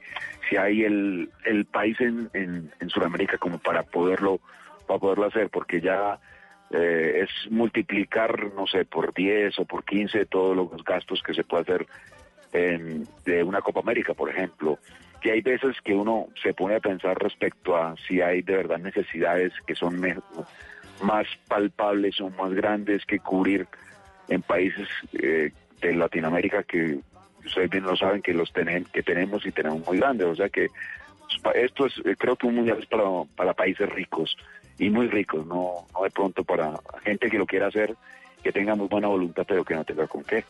[0.48, 4.40] si hay el, el país en, en, en Sudamérica como para poderlo,
[4.86, 6.18] para poderlo hacer, porque ya
[6.70, 11.44] eh, es multiplicar, no sé, por 10 o por 15 todos los gastos que se
[11.44, 11.86] puede hacer
[12.52, 14.78] en- de una Copa América, por ejemplo.
[15.22, 18.78] Y hay veces que uno se pone a pensar respecto a si hay de verdad
[18.78, 20.16] necesidades que son me-
[21.05, 23.66] más palpables o más grandes que cubrir
[24.28, 26.98] en países eh, de Latinoamérica que
[27.44, 30.26] ustedes bien lo saben que los tenemos y tenemos muy grandes.
[30.26, 30.68] O sea que
[31.55, 33.05] esto es, eh, creo que un mundial es para,
[33.36, 34.36] para países ricos
[34.78, 36.72] y muy ricos, no, no de pronto para
[37.05, 37.94] gente que lo quiera hacer,
[38.42, 40.44] que tenga muy buena voluntad, pero que no tenga con qué.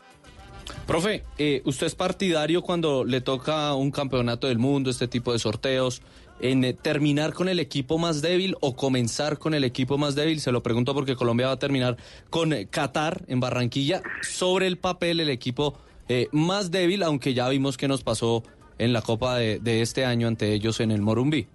[0.87, 5.39] Profe, eh, ¿usted es partidario cuando le toca un campeonato del mundo, este tipo de
[5.39, 6.01] sorteos,
[6.39, 10.39] en eh, terminar con el equipo más débil o comenzar con el equipo más débil?
[10.39, 11.97] Se lo pregunto porque Colombia va a terminar
[12.29, 14.01] con eh, Qatar en Barranquilla.
[14.21, 15.77] Sobre el papel, el equipo
[16.07, 18.43] eh, más débil, aunque ya vimos que nos pasó
[18.77, 21.47] en la Copa de, este año ante ellos en el Morumbí.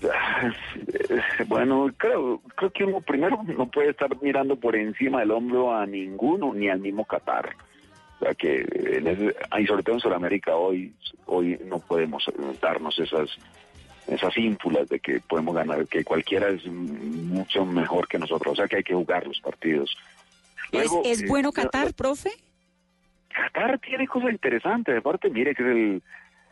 [1.48, 5.86] Bueno, creo, creo que uno primero no puede estar mirando por encima del hombro a
[5.86, 7.56] ninguno, ni al mismo Qatar.
[8.20, 8.66] O sea que,
[8.98, 10.92] en ese- y sobre todo en Sudamérica hoy,
[11.26, 12.24] hoy no podemos
[12.60, 13.30] darnos esas
[14.08, 18.54] esas ínfulas de que podemos ganar, que cualquiera es mucho mejor que nosotros.
[18.54, 19.94] O sea que hay que jugar los partidos.
[20.72, 22.30] Luego, ¿Es, es eh, bueno Qatar, profe?
[23.28, 24.96] Qatar tiene cosas interesantes.
[24.96, 26.02] Aparte, mire que es el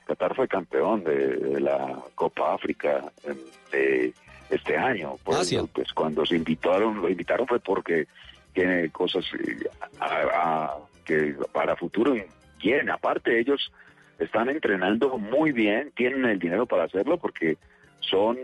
[0.06, 3.36] Qatar fue campeón de, de la Copa África em,
[3.72, 4.12] de
[4.50, 5.16] este año.
[5.24, 5.58] Por Asia.
[5.60, 8.06] eso, pues cuando se invitaron, lo invitaron fue porque
[8.52, 9.66] tiene cosas eh,
[9.98, 10.76] a- a-
[11.06, 12.14] que para futuro
[12.58, 12.90] quieren.
[12.90, 13.72] Aparte, ellos
[14.18, 17.56] están entrenando muy bien, tienen el dinero para hacerlo porque
[18.00, 18.36] son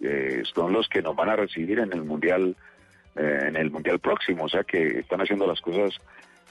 [0.00, 2.56] eh, son los que nos van a recibir en el mundial
[3.16, 5.94] eh, en el mundial próximo, o sea que están haciendo las cosas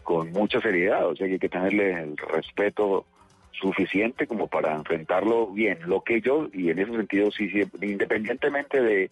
[0.02, 3.06] con mucha seriedad, o sea que hay que tenerle el respeto
[3.52, 5.80] suficiente como para enfrentarlo bien.
[5.86, 9.12] Lo que yo, y en ese sentido sí, siempre, independientemente de,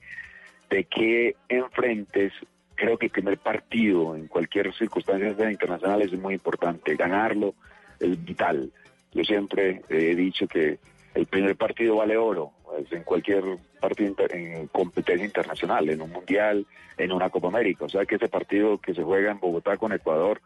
[0.69, 2.33] de qué enfrentes,
[2.81, 7.53] creo que el primer partido en cualquier circunstancia internacional es muy importante, ganarlo
[7.99, 8.71] es vital.
[9.13, 10.79] Yo siempre he dicho que
[11.13, 12.53] el primer partido vale oro,
[12.89, 13.43] en cualquier
[13.79, 16.65] partido en competencia internacional, en un mundial,
[16.97, 17.85] en una Copa América.
[17.85, 20.41] O sea que ese partido que se juega en Bogotá con Ecuador,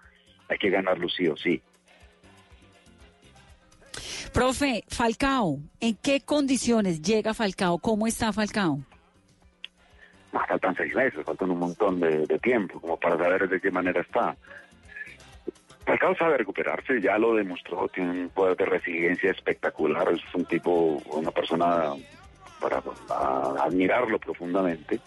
[0.49, 1.61] hay que ganarlo sí o sí.
[4.33, 7.77] Profe, Falcao, ¿en qué condiciones llega Falcao?
[7.77, 8.81] ¿Cómo está Falcao?
[10.35, 13.71] Más faltan seis meses, faltan un montón de, de tiempo como para saber de qué
[13.71, 14.35] manera está.
[15.85, 21.01] Falcao sabe recuperarse, ya lo demostró, tiene un poder de resiliencia espectacular, es un tipo,
[21.13, 21.93] una persona
[22.59, 24.99] para a- admirarlo profundamente.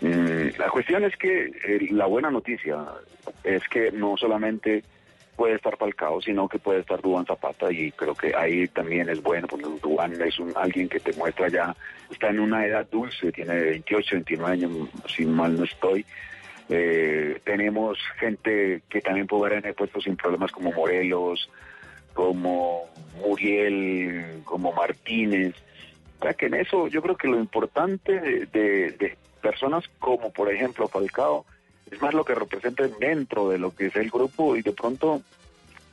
[0.00, 2.78] Mm, la cuestión es que eh, la buena noticia
[3.44, 4.84] es que no solamente
[5.36, 9.22] puede estar Falcao, sino que puede estar Dubán Zapata y creo que ahí también es
[9.22, 11.76] bueno, porque Dubán es un, alguien que te muestra ya,
[12.10, 14.72] está en una edad dulce, tiene 28, 29 años,
[15.14, 16.04] si mal no estoy.
[16.68, 21.48] Eh, tenemos gente que también puede haber en puestos sin problemas como Morelos,
[22.14, 22.84] como
[23.20, 25.54] Muriel, como Martínez.
[26.18, 30.50] O sea que en eso yo creo que lo importante de- de personas como por
[30.52, 31.44] ejemplo Falcao
[31.90, 35.22] es más lo que representan dentro de lo que es el grupo y de pronto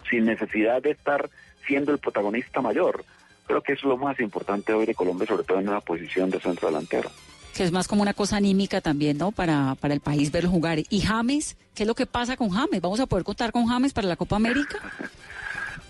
[0.09, 1.29] sin necesidad de estar
[1.67, 3.05] siendo el protagonista mayor.
[3.47, 6.29] Creo que eso es lo más importante hoy de Colombia, sobre todo en una posición
[6.29, 7.11] de centro delantero.
[7.55, 9.31] Que es más como una cosa anímica también, ¿no?
[9.31, 10.79] Para, para el país verlo jugar.
[10.89, 11.55] ¿Y James?
[11.75, 12.81] ¿Qué es lo que pasa con James?
[12.81, 14.79] ¿Vamos a poder contar con James para la Copa América?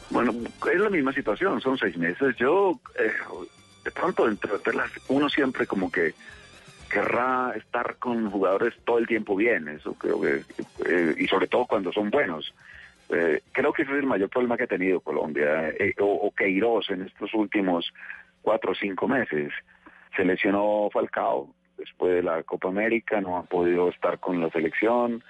[0.09, 0.31] Bueno,
[0.71, 2.35] es la misma situación, son seis meses.
[2.37, 3.11] Yo, eh,
[3.83, 6.13] de pronto, entre entre las- uno siempre como que
[6.93, 10.41] querrá estar con jugadores todo el tiempo bien, eso creo que,
[10.85, 12.53] eh, y sobre todo cuando son buenos.
[13.09, 16.31] Eh, creo que ese es el mayor problema que ha tenido Colombia, eh, o, o
[16.31, 17.91] Queiroz en estos últimos
[18.41, 19.51] cuatro o cinco meses.
[20.15, 25.23] Se lesionó Falcao después de la Copa América, no ha podido estar con la selección.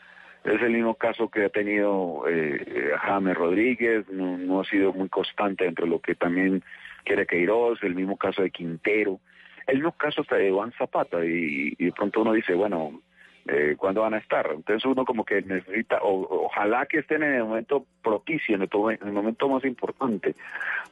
[0.43, 4.91] Es el mismo caso que ha tenido eh, eh, James Rodríguez, no, no ha sido
[4.91, 6.61] muy constante entre lo que también
[7.05, 9.20] quiere Queiroz, el mismo caso de Quintero,
[9.68, 12.99] el mismo caso hasta de Juan Zapata, y, y de pronto uno dice, bueno,
[13.47, 14.49] eh, ¿cuándo van a estar?
[14.53, 18.70] Entonces uno como que necesita, o- ojalá que estén en el momento propicio, en el,
[18.70, 20.36] to- en el momento más importante.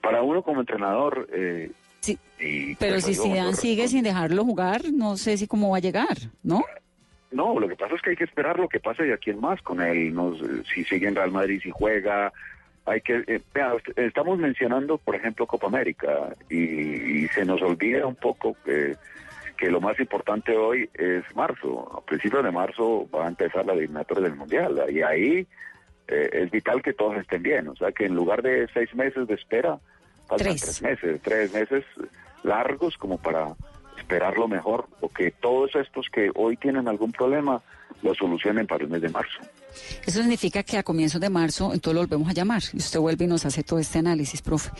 [0.01, 1.27] Para uno como entrenador...
[1.33, 1.71] Eh,
[2.03, 5.77] Sí, y, Pero pues, si Zidane sigue sin dejarlo jugar, no sé si cómo va
[5.77, 6.65] a llegar, ¿no?
[7.29, 9.39] No, lo que pasa es que hay que esperar lo que pase de aquí en
[9.39, 10.11] más con él.
[10.11, 12.33] No sé, si sigue en Real Madrid, si juega.
[12.85, 13.23] Hay que.
[13.27, 13.41] eh,
[13.95, 18.95] estamos mencionando, por ejemplo, Copa América y, y se nos olvida un poco que,
[19.57, 21.97] que lo más importante hoy es marzo.
[21.97, 25.47] A principios de marzo va a empezar la eliminatoria del Mundial y ahí
[26.07, 27.67] eh, es vital que todos estén bien.
[27.67, 29.79] O sea, que en lugar de seis meses de espera,
[30.27, 30.61] faltan Tres.
[30.61, 31.85] tres meses, tres meses
[32.43, 33.53] largos como para
[33.97, 37.61] esperar lo mejor o que todos estos que hoy tienen algún problema
[38.01, 39.39] lo solucionen para el mes de marzo.
[40.05, 43.25] Eso significa que a comienzos de marzo entonces lo volvemos a llamar y usted vuelve
[43.25, 44.71] y nos hace todo este análisis, profe.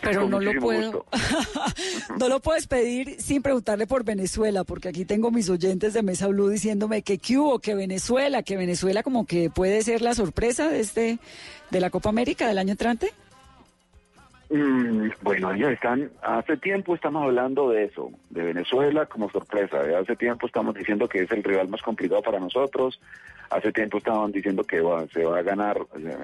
[0.00, 1.06] Pero Con no lo puedo,
[2.18, 6.28] no lo puedes pedir sin preguntarle por Venezuela, porque aquí tengo mis oyentes de Mesa
[6.28, 10.68] Blue diciéndome que qué hubo, que Venezuela, que Venezuela como que puede ser la sorpresa
[10.68, 11.18] de este,
[11.70, 13.12] de la Copa América del año entrante.
[14.50, 19.94] Mm, bueno, ya están, hace tiempo estamos hablando de eso, de Venezuela como sorpresa, de
[19.94, 22.98] hace tiempo estamos diciendo que es el rival más complicado para nosotros,
[23.50, 26.16] hace tiempo estaban diciendo que va- se va a ganar, eh,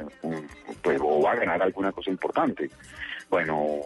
[0.83, 2.70] pues, o va a ganar alguna cosa importante.
[3.29, 3.81] Bueno,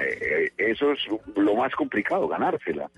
[0.00, 0.98] eh, eso es
[1.36, 2.90] lo más complicado, ganársela.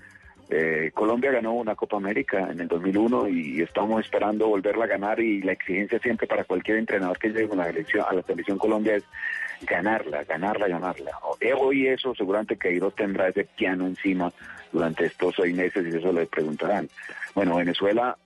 [0.49, 5.19] Eh, Colombia ganó una Copa América en el 2001 y estamos esperando volverla a ganar
[5.19, 8.57] y la exigencia siempre para cualquier entrenador que llegue a la selección, a la selección
[8.57, 9.03] Colombia es
[9.61, 11.11] ganarla, ganarla, ganarla.
[11.39, 14.31] Eh, Hoy eso seguramente Queiroz tendrá ese piano encima
[14.71, 16.89] durante estos seis meses y eso le preguntarán.
[17.33, 18.17] Bueno, Venezuela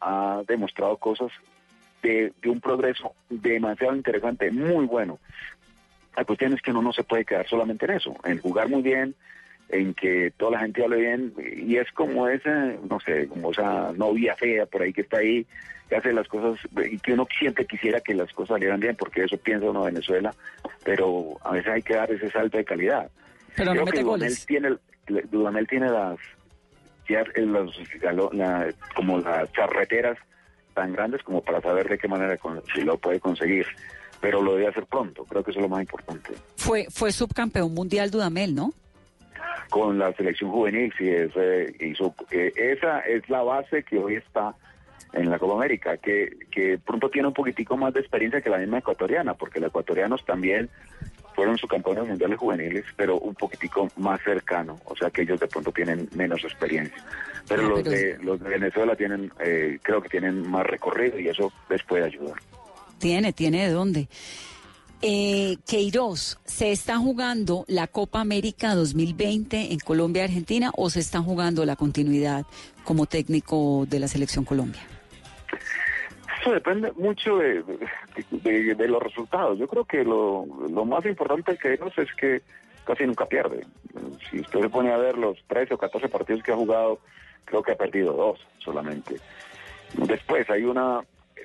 [0.00, 1.30] ha demostrado cosas
[2.02, 5.18] de, de un progreso demasiado interesante, muy bueno.
[6.16, 8.82] La cuestión es que uno no se puede quedar solamente en eso, en jugar muy
[8.82, 9.14] bien,
[9.72, 13.92] en que toda la gente hable bien, y es como esa, no sé, como esa
[13.92, 15.46] novia fea por ahí que está ahí,
[15.88, 16.58] que hace las cosas,
[16.90, 20.34] y que uno siempre quisiera que las cosas salieran bien, porque eso piensa uno Venezuela,
[20.84, 23.10] pero a veces hay que dar ese salto de calidad.
[23.56, 24.46] Pero no Creo mete que Dudamel goles.
[24.46, 24.76] tiene,
[25.30, 26.18] Dudamel tiene las,
[27.08, 27.46] ya, eh,
[28.32, 30.16] la- como las charreteras
[30.74, 33.66] tan grandes como para saber de qué manera con- si lo puede conseguir,
[34.20, 36.32] pero lo debe hacer pronto, creo que eso es lo más importante.
[36.56, 38.72] Fue, fue subcampeón mundial Dudamel, ¿no?
[39.68, 44.16] Con la selección juvenil, sí, es, eh, hizo, eh, esa es la base que hoy
[44.16, 44.54] está
[45.12, 48.58] en la Copa América, que, que pronto tiene un poquitico más de experiencia que la
[48.58, 50.70] misma ecuatoriana, porque los ecuatorianos también
[51.34, 55.72] fueron subcampeones mundiales juveniles, pero un poquitico más cercano, o sea que ellos de pronto
[55.72, 57.02] tienen menos experiencia.
[57.48, 61.28] Pero Ah, los de los de Venezuela tienen, eh, creo que tienen más recorrido y
[61.28, 62.36] eso les puede ayudar.
[62.98, 64.08] Tiene, tiene de dónde.
[65.02, 71.20] Eh, Queiroz, ¿se está jugando la Copa América 2020 en Colombia Argentina o se está
[71.22, 72.44] jugando la continuidad
[72.84, 74.82] como técnico de la selección Colombia?
[76.42, 77.62] Eso depende mucho de,
[78.30, 79.58] de- de los resultados.
[79.58, 80.44] Yo creo que lo,
[80.84, 82.42] más importante que ellos es que
[82.84, 83.66] casi nunca pierde.
[84.30, 86.98] Si usted se pone a ver los 13 o 14 partidos que ha jugado,
[87.46, 89.16] creo que ha perdido dos solamente.
[89.94, 91.00] Después hay una,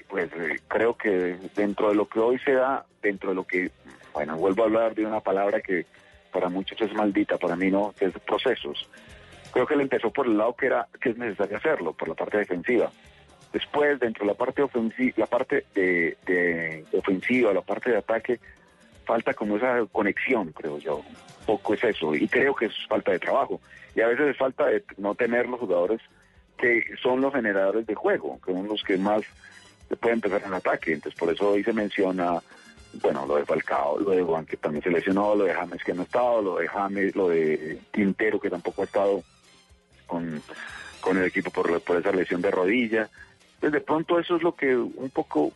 [0.08, 3.72] pues eh, creo que dentro de lo que hoy se da, dentro de lo que,
[4.14, 5.86] bueno, vuelvo a hablar de una palabra que
[6.32, 8.89] para muchos es maldita, para mí no, que es procesos.
[9.52, 12.16] Creo que él empezó por el lado que era que es necesario hacerlo, por la
[12.16, 12.91] parte defensiva.
[13.54, 18.39] Después, dentro de la parte ofensiva, la parte de, ofensiva, la parte de ataque,
[19.06, 21.02] falta como esa conexión, creo yo.
[21.46, 22.14] Poco es eso.
[22.14, 23.62] Y creo que es falta de trabajo.
[23.96, 26.02] Y a veces es falta de no tener los jugadores
[26.58, 29.24] que son los generadores de juego, que son los que más
[29.96, 30.93] se pueden empezar en ataque.
[30.93, 32.41] Entonces, por eso hoy se menciona
[33.02, 35.93] bueno, lo de Falcao, lo de Juan que también se lesionó, lo de James que
[35.93, 39.24] no ha estado, lo de James, lo de Quintero que tampoco ha estado
[40.06, 40.41] con,
[41.02, 43.10] con el equipo por, por esa lesión de rodilla.
[43.60, 45.52] Pues de pronto eso es lo que un poco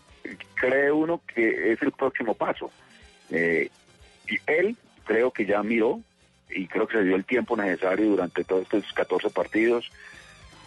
[0.55, 2.71] cree uno que es el próximo paso.
[3.31, 3.69] Eh,
[4.27, 4.75] y él
[5.05, 6.01] creo que ya miró
[6.49, 9.91] y creo que se dio el tiempo necesario durante todos estos 14 partidos.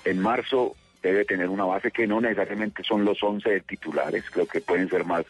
[0.05, 4.61] En marzo debe tener una base que no necesariamente son los 11 titulares, creo que
[4.61, 5.27] pueden ser más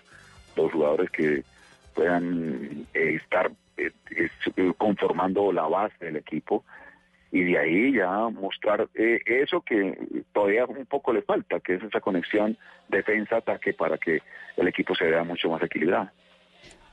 [0.56, 1.42] los jugadores que
[1.94, 6.64] puedan eh, estar eh, eh, conformando la base del equipo
[7.30, 12.00] y de ahí ya mostrar eso que todavía un poco le falta, que es esa
[12.00, 12.58] conexión
[12.88, 14.20] defensa-ataque para que
[14.58, 16.10] el equipo se vea mucho más equilibrado.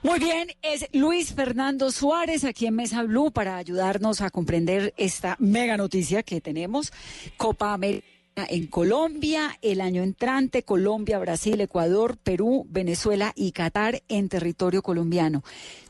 [0.02, 5.36] Muy bien, es Luis Fernando Suárez aquí en Mesa Blue para ayudarnos a comprender esta
[5.40, 6.94] mega noticia que tenemos.
[7.36, 14.30] Copa América en Colombia, el año entrante, Colombia, Brasil, Ecuador, Perú, Venezuela y Qatar en
[14.30, 15.44] territorio colombiano.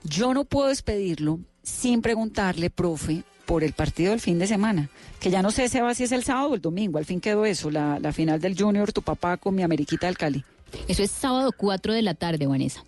[0.03, 5.31] Yo no puedo despedirlo sin preguntarle, profe, por el partido del fin de semana, que
[5.31, 7.71] ya no sé va si es el sábado o el domingo, al fin quedó eso,
[7.71, 10.43] la, la final del Junior, tu papá con mi Ameriquita del Cali.
[10.87, 12.83] Eso es sábado 4 de la tarde, Vanessa.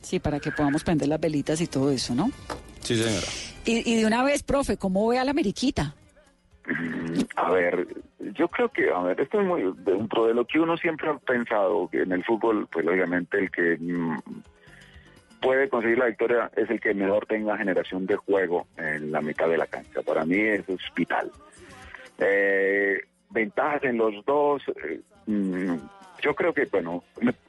[0.00, 2.30] Sí, para que podamos prender las velitas y todo eso, ¿no?
[2.80, 3.26] Sí, señora.
[3.66, 5.94] Y, de una vez, profe, ¿cómo ve a la Ameriquita?
[7.36, 7.86] A ver,
[8.18, 11.18] yo creo que, a ver, esto es muy dentro de lo que uno siempre ha
[11.18, 14.18] pensado, que en el fútbol, pues obviamente el que mm,
[15.40, 19.48] puede conseguir la victoria es el que mejor tenga generación de juego en la mitad
[19.48, 20.02] de la cancha.
[20.02, 21.30] Para mí eso es vital.
[22.18, 23.00] Eh,
[23.30, 25.76] ventajas en los dos, eh, mm,
[26.20, 27.04] yo creo que, bueno,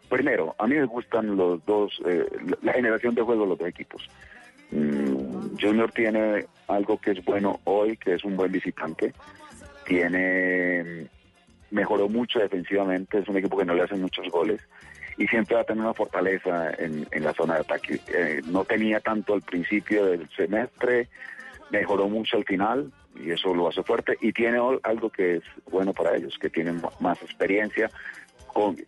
[0.08, 2.26] primero, a mí me gustan los dos, eh,
[2.62, 4.08] la generación de juego de los dos equipos.
[4.72, 9.14] Mm, Junior tiene algo que es bueno hoy, que es un buen visitante.
[9.90, 11.08] Tiene,
[11.72, 14.62] mejoró mucho defensivamente, es un equipo que no le hacen muchos goles
[15.18, 18.00] y siempre va a tener una fortaleza en, la zona de ataque.
[18.08, 21.08] Eh, no tenía tanto al principio del semestre,
[21.72, 25.92] mejoró mucho al final y eso lo hace fuerte y tiene algo que es bueno
[25.92, 27.90] para ellos, que tienen más experiencia,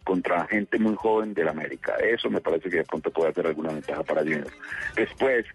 [0.03, 1.95] contra gente muy joven del América.
[1.95, 4.51] Eso me parece que de pronto puede hacer alguna ventaja para Junior.
[4.95, 5.45] Después,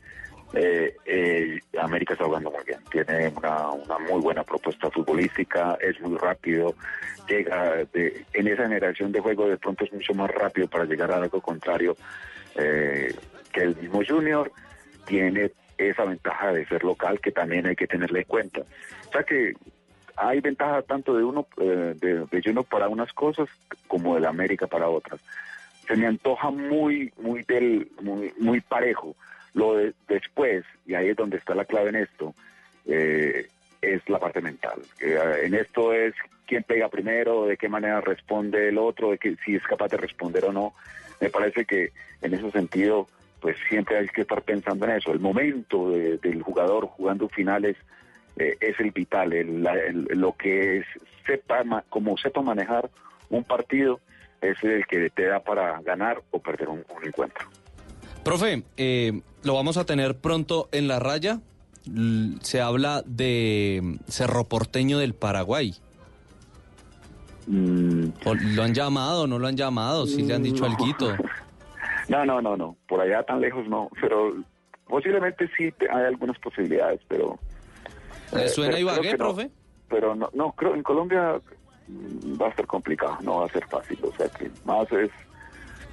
[0.55, 6.17] eh, eh, América está jugando muy bien, tiene una, muy buena propuesta futbolística, es muy
[6.17, 6.75] rápido,
[7.29, 11.17] llega en esa generación de juego de pronto es mucho más rápido para llegar a
[11.17, 11.97] algo contrario
[12.57, 13.15] eh,
[13.53, 14.51] que el mismo Junior,
[15.07, 18.61] tiene esa ventaja de ser local que también hay que tenerle en cuenta.
[18.61, 19.55] O sea que
[20.17, 23.49] hay ventaja tanto de uno eh, de, uno para unas cosas
[23.87, 25.21] como de la América para otras.
[25.87, 29.15] Se me antoja muy muy del muy muy parejo.
[29.57, 32.35] Lo de después y ahí es donde está la clave en esto
[32.85, 33.47] eh,
[33.81, 34.83] es la parte mental.
[35.01, 36.15] Eh, en esto es
[36.47, 39.97] quién pega primero, de qué manera responde el otro, de que si es capaz de
[39.97, 40.75] responder o no.
[41.23, 43.09] Me parece que en ese sentido
[43.41, 45.11] pues siempre hay que estar pensando en eso.
[45.11, 47.77] El momento del jugador jugando finales
[48.37, 49.31] eh, es el vital,
[50.11, 50.87] lo que es
[51.27, 52.91] sepa, como sepa manejar
[53.31, 54.01] un partido
[54.43, 57.47] es el que te da para ganar o perder un, encuentro.
[58.27, 61.39] Profe, eh, lo vamos a tener pronto en la raya.
[62.41, 65.77] Se habla de Cerro Porteño del Paraguay.
[67.47, 68.07] Mm.
[68.57, 69.29] ¿Lo han llamado?
[69.29, 70.09] ¿No lo han llamado?
[70.09, 70.85] ¿Sí le han dicho algo?
[72.09, 72.77] No, no, no, no.
[72.89, 73.91] Por allá tan lejos no.
[74.01, 74.35] Pero
[74.89, 77.39] posiblemente sí hay algunas posibilidades, pero
[78.33, 79.51] ¿Le suena Ibagué, profe?
[79.89, 81.41] pero no, no, creo en Colombia
[81.87, 83.99] mm, va a ser complicado, no va a ser fácil.
[84.03, 85.11] O sea que más es.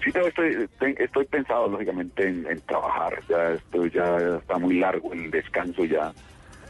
[0.04, 3.22] Sí, estoy, estoy pensado, lógicamente, en, trabajar.
[3.30, 6.12] Ya estoy, ya está muy largo el descanso, ya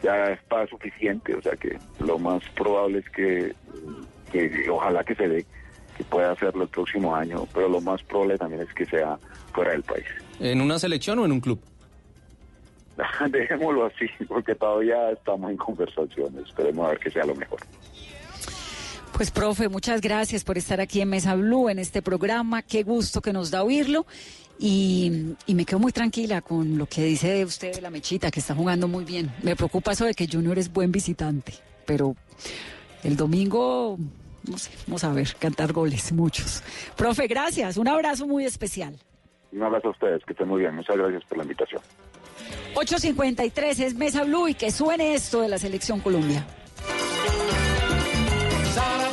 [0.04, 1.34] ya está suficiente.
[1.36, 3.56] O sea que lo más probable es que,
[4.32, 5.46] que ojalá que se dé,
[5.98, 9.18] que pueda hacerlo el próximo año, pero lo más probable también es que sea
[9.54, 10.06] fuera del país.
[10.40, 11.60] ¿En una selección o en un club?
[13.30, 16.48] Dejémoslo así, porque todavía estamos en conversaciones.
[16.48, 17.60] Esperemos a ver que sea lo mejor.
[19.14, 22.62] Pues, profe, muchas gracias por estar aquí en Mesa Blue, en este programa.
[22.62, 24.06] Qué gusto que nos da oírlo.
[24.60, 28.56] Y, me quedo muy tranquila con lo que dice usted de la mechita, que está
[28.56, 29.32] jugando muy bien.
[29.42, 31.54] Me preocupa eso de que Junior es buen visitante,
[31.86, 32.16] pero
[33.04, 33.98] el domingo,
[34.50, 36.64] no sé, vamos a ver, cantar goles, muchos.
[36.98, 37.78] Profe, gracias.
[37.78, 38.98] Un abrazo muy especial.
[39.52, 40.76] Un abrazo a ustedes, que estén muy bien.
[40.76, 41.82] Muchas gracias por la invitación.
[42.76, 46.46] 8.53 es Mesa Blue y que suene esto de la Selección Colombia.
[48.74, 49.13] Sara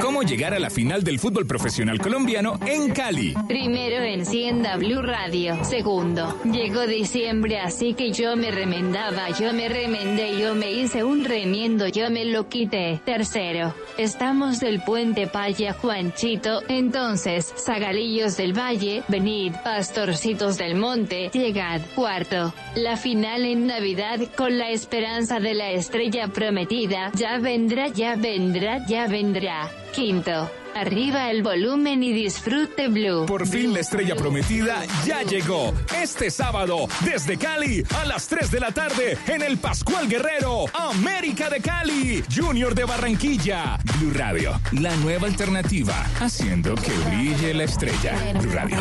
[0.00, 3.34] ¿Cómo llegar a la final del fútbol profesional colombiano en Cali?
[3.48, 5.64] Primero encienda Blue Radio.
[5.64, 11.24] Segundo, llegó diciembre, así que yo me remendaba, yo me remendé, yo me hice un
[11.24, 13.00] remiendo, yo me lo quité.
[13.04, 21.80] Tercero, estamos del puente Paya Juanchito, entonces, Zagalillos del Valle, venid, pastorcitos del monte, llegad.
[21.94, 28.14] Cuarto, la final en Navidad con la esperanza de la estrella prometida, ya vendrá, ya
[28.14, 29.68] vendrá, ya vendrá.
[29.92, 33.26] Quinto, arriba el volumen y disfrute Blue.
[33.26, 35.74] Por fin la estrella prometida ya llegó.
[36.00, 41.50] Este sábado, desde Cali, a las 3 de la tarde, en el Pascual Guerrero, América
[41.50, 43.78] de Cali, Junior de Barranquilla.
[43.98, 48.14] Blue Radio, la nueva alternativa, haciendo que brille la estrella.
[48.40, 48.78] Blue Radio.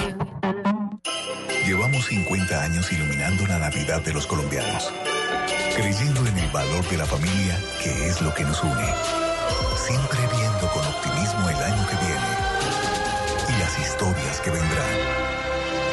[1.66, 4.94] Llevamos 50 años iluminando la Navidad de los colombianos,
[5.76, 9.27] creyendo en el valor de la familia, que es lo que nos une
[9.88, 12.32] siempre viendo con optimismo el año que viene
[13.48, 14.96] y las historias que vendrán.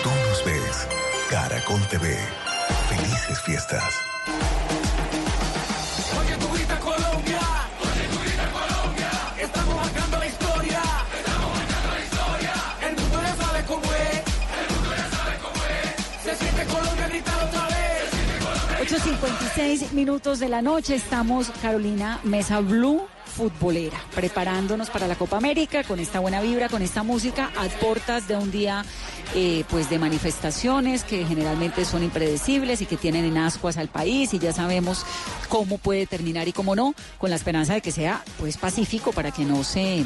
[0.02, 0.88] Tú nos ves,
[1.30, 2.18] Caracol TV.
[2.88, 3.84] Felices fiestas.
[6.18, 7.40] Oye, tu grita Colombia.
[7.86, 9.10] Oye, tu grita Colombia.
[9.38, 10.82] Estamos marcando la historia.
[11.16, 12.52] Estamos marcando la historia.
[12.88, 14.22] El mundo ya sabe cómo es.
[14.58, 16.24] El mundo ya sabe cómo es.
[16.24, 18.90] Se siente Colombia, gritar otra vez.
[18.90, 20.96] 8.56 minutos de la noche.
[20.96, 26.82] Estamos, Carolina Mesa Blue futbolera, preparándonos para la Copa América con esta buena vibra, con
[26.82, 28.84] esta música, a portas de un día
[29.34, 34.32] eh, pues de manifestaciones que generalmente son impredecibles y que tienen en ascuas al país
[34.32, 35.04] y ya sabemos
[35.48, 39.30] cómo puede terminar y cómo no, con la esperanza de que sea pues pacífico para
[39.30, 40.04] que no se,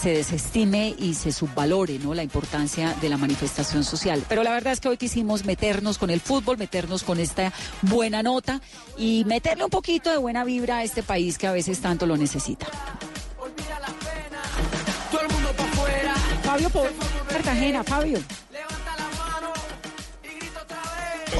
[0.00, 2.14] se desestime y se subvalore ¿no?
[2.14, 4.24] la importancia de la manifestación social.
[4.28, 7.52] Pero la verdad es que hoy quisimos meternos con el fútbol, meternos con esta
[7.82, 8.60] buena nota
[8.96, 12.16] y meterle un poquito de buena vibra a este país que a veces tanto lo
[12.16, 12.66] necesita.
[16.50, 16.90] Fabio por
[17.28, 18.18] Cartagena, Fabio.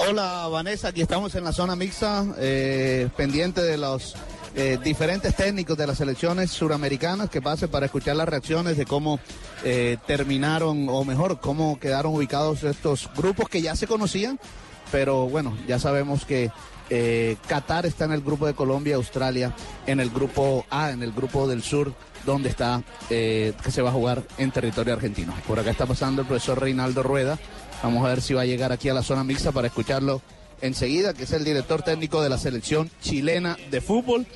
[0.09, 4.15] Hola Vanessa, aquí estamos en la zona mixta, eh, pendiente de los
[4.55, 9.19] eh, diferentes técnicos de las selecciones suramericanas que pasen para escuchar las reacciones de cómo
[9.65, 14.39] eh, terminaron, o mejor, cómo quedaron ubicados estos grupos que ya se conocían,
[14.93, 16.53] pero bueno, ya sabemos que
[16.91, 19.55] eh, Qatar está en el grupo de Colombia, Australia
[19.86, 21.95] en el grupo A, en el grupo del sur,
[22.26, 25.32] donde está, eh, que se va a jugar en territorio argentino.
[25.47, 27.38] Por acá está pasando el profesor Reinaldo Rueda.
[27.82, 30.20] Vamos a ver si va a llegar aquí a la zona mixta para escucharlo
[30.61, 34.26] enseguida, que es el director técnico de la selección chilena de fútbol.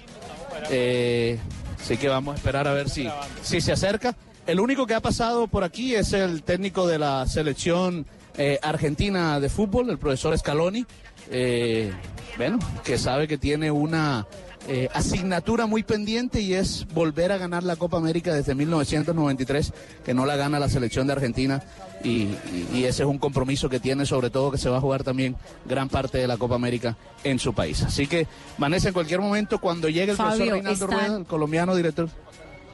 [0.71, 1.39] Eh,
[1.79, 3.09] así que vamos a esperar a ver si,
[3.43, 4.17] si se acerca.
[4.47, 8.07] El único que ha pasado por aquí es el técnico de la selección
[8.37, 10.85] eh, argentina de fútbol, el profesor Scaloni.
[11.31, 11.93] Eh,
[12.37, 14.27] bueno, que sabe que tiene una
[14.69, 19.73] eh, asignatura muy pendiente y es volver a ganar la Copa América desde 1993,
[20.05, 21.63] que no la gana la selección de Argentina
[22.03, 24.81] y, y- y ese es un compromiso que tiene, sobre todo que se va a
[24.81, 27.83] jugar también gran parte de la Copa América en su país.
[27.83, 28.27] Así que,
[28.59, 32.09] Vanessa, en cualquier momento, cuando llegue el Fabio, profesor Reinaldo Rueda, el colombiano director,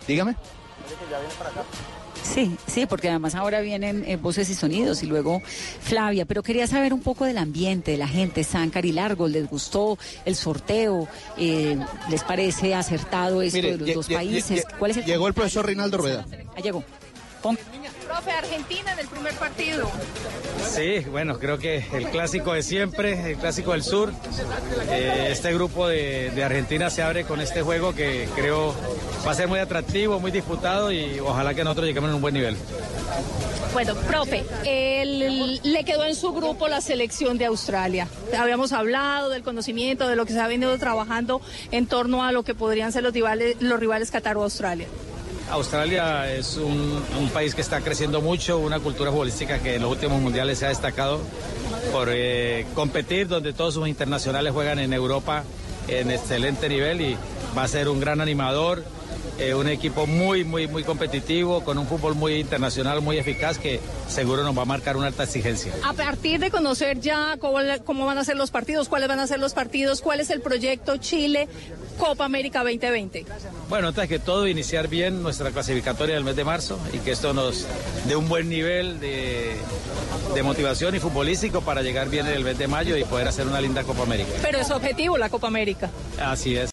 [0.09, 0.35] dígame.
[2.23, 5.43] Sí, sí, porque además ahora vienen eh, voces y sonidos y luego
[5.81, 9.49] Flavia, pero quería saber un poco del ambiente, de la gente, Záncar y Largo, ¿les
[9.49, 11.09] gustó el sorteo?
[11.39, 11.77] Eh,
[12.09, 14.65] ¿Les parece acertado esto Mire, de los dos países?
[14.79, 16.27] ¿Cuál es el Llegó el profesor Rinaldo Rueda.
[16.57, 16.85] Ah, llegó.
[17.43, 17.59] Pon-
[18.11, 19.89] Profe, Argentina en el primer partido.
[20.69, 24.13] Sí, bueno, creo que el clásico de siempre, el clásico del sur.
[24.91, 28.75] Eh, este grupo de, de Argentina se abre con este juego que creo
[29.25, 32.35] va a ser muy atractivo, muy disputado y ojalá que nosotros lleguemos en un buen
[32.35, 32.57] nivel.
[33.73, 38.09] Bueno, profe, el- le quedó en su grupo la selección de Australia.
[38.37, 41.41] Habíamos hablado del conocimiento, de lo que se ha venido trabajando
[41.71, 44.89] en torno a lo que podrían ser los rivales, los rivales Qatar o Australia.
[45.51, 47.01] Australia es un,
[47.35, 50.69] país que está creciendo mucho, una cultura futbolística que en los últimos mundiales se ha
[50.69, 51.21] destacado
[51.93, 55.45] por eh, competir, donde todos sus internacionales juegan en Europa
[55.89, 57.17] en excelente nivel y
[57.57, 58.85] va a ser un gran animador,
[59.39, 63.81] eh, un equipo muy, muy, muy competitivo, con un fútbol muy internacional, muy eficaz, que
[64.09, 65.73] seguro nos va a marcar una alta exigencia.
[65.85, 69.41] A partir de conocer ya cómo van a ser los partidos, cuáles van a ser
[69.41, 71.49] los partidos, cuál es el proyecto Chile
[72.01, 73.27] Copa América 2020.
[73.69, 77.35] Bueno, antes que todo, iniciar bien nuestra clasificatoria del mes de marzo y que esto
[77.35, 77.67] nos
[78.09, 79.55] dé un buen nivel de,
[80.35, 83.47] de motivación y futbolístico para llegar bien en el mes de mayo y poder hacer
[83.47, 84.31] una linda Copa América.
[84.41, 85.91] Pero es objetivo la Copa América.
[86.19, 86.69] Así es.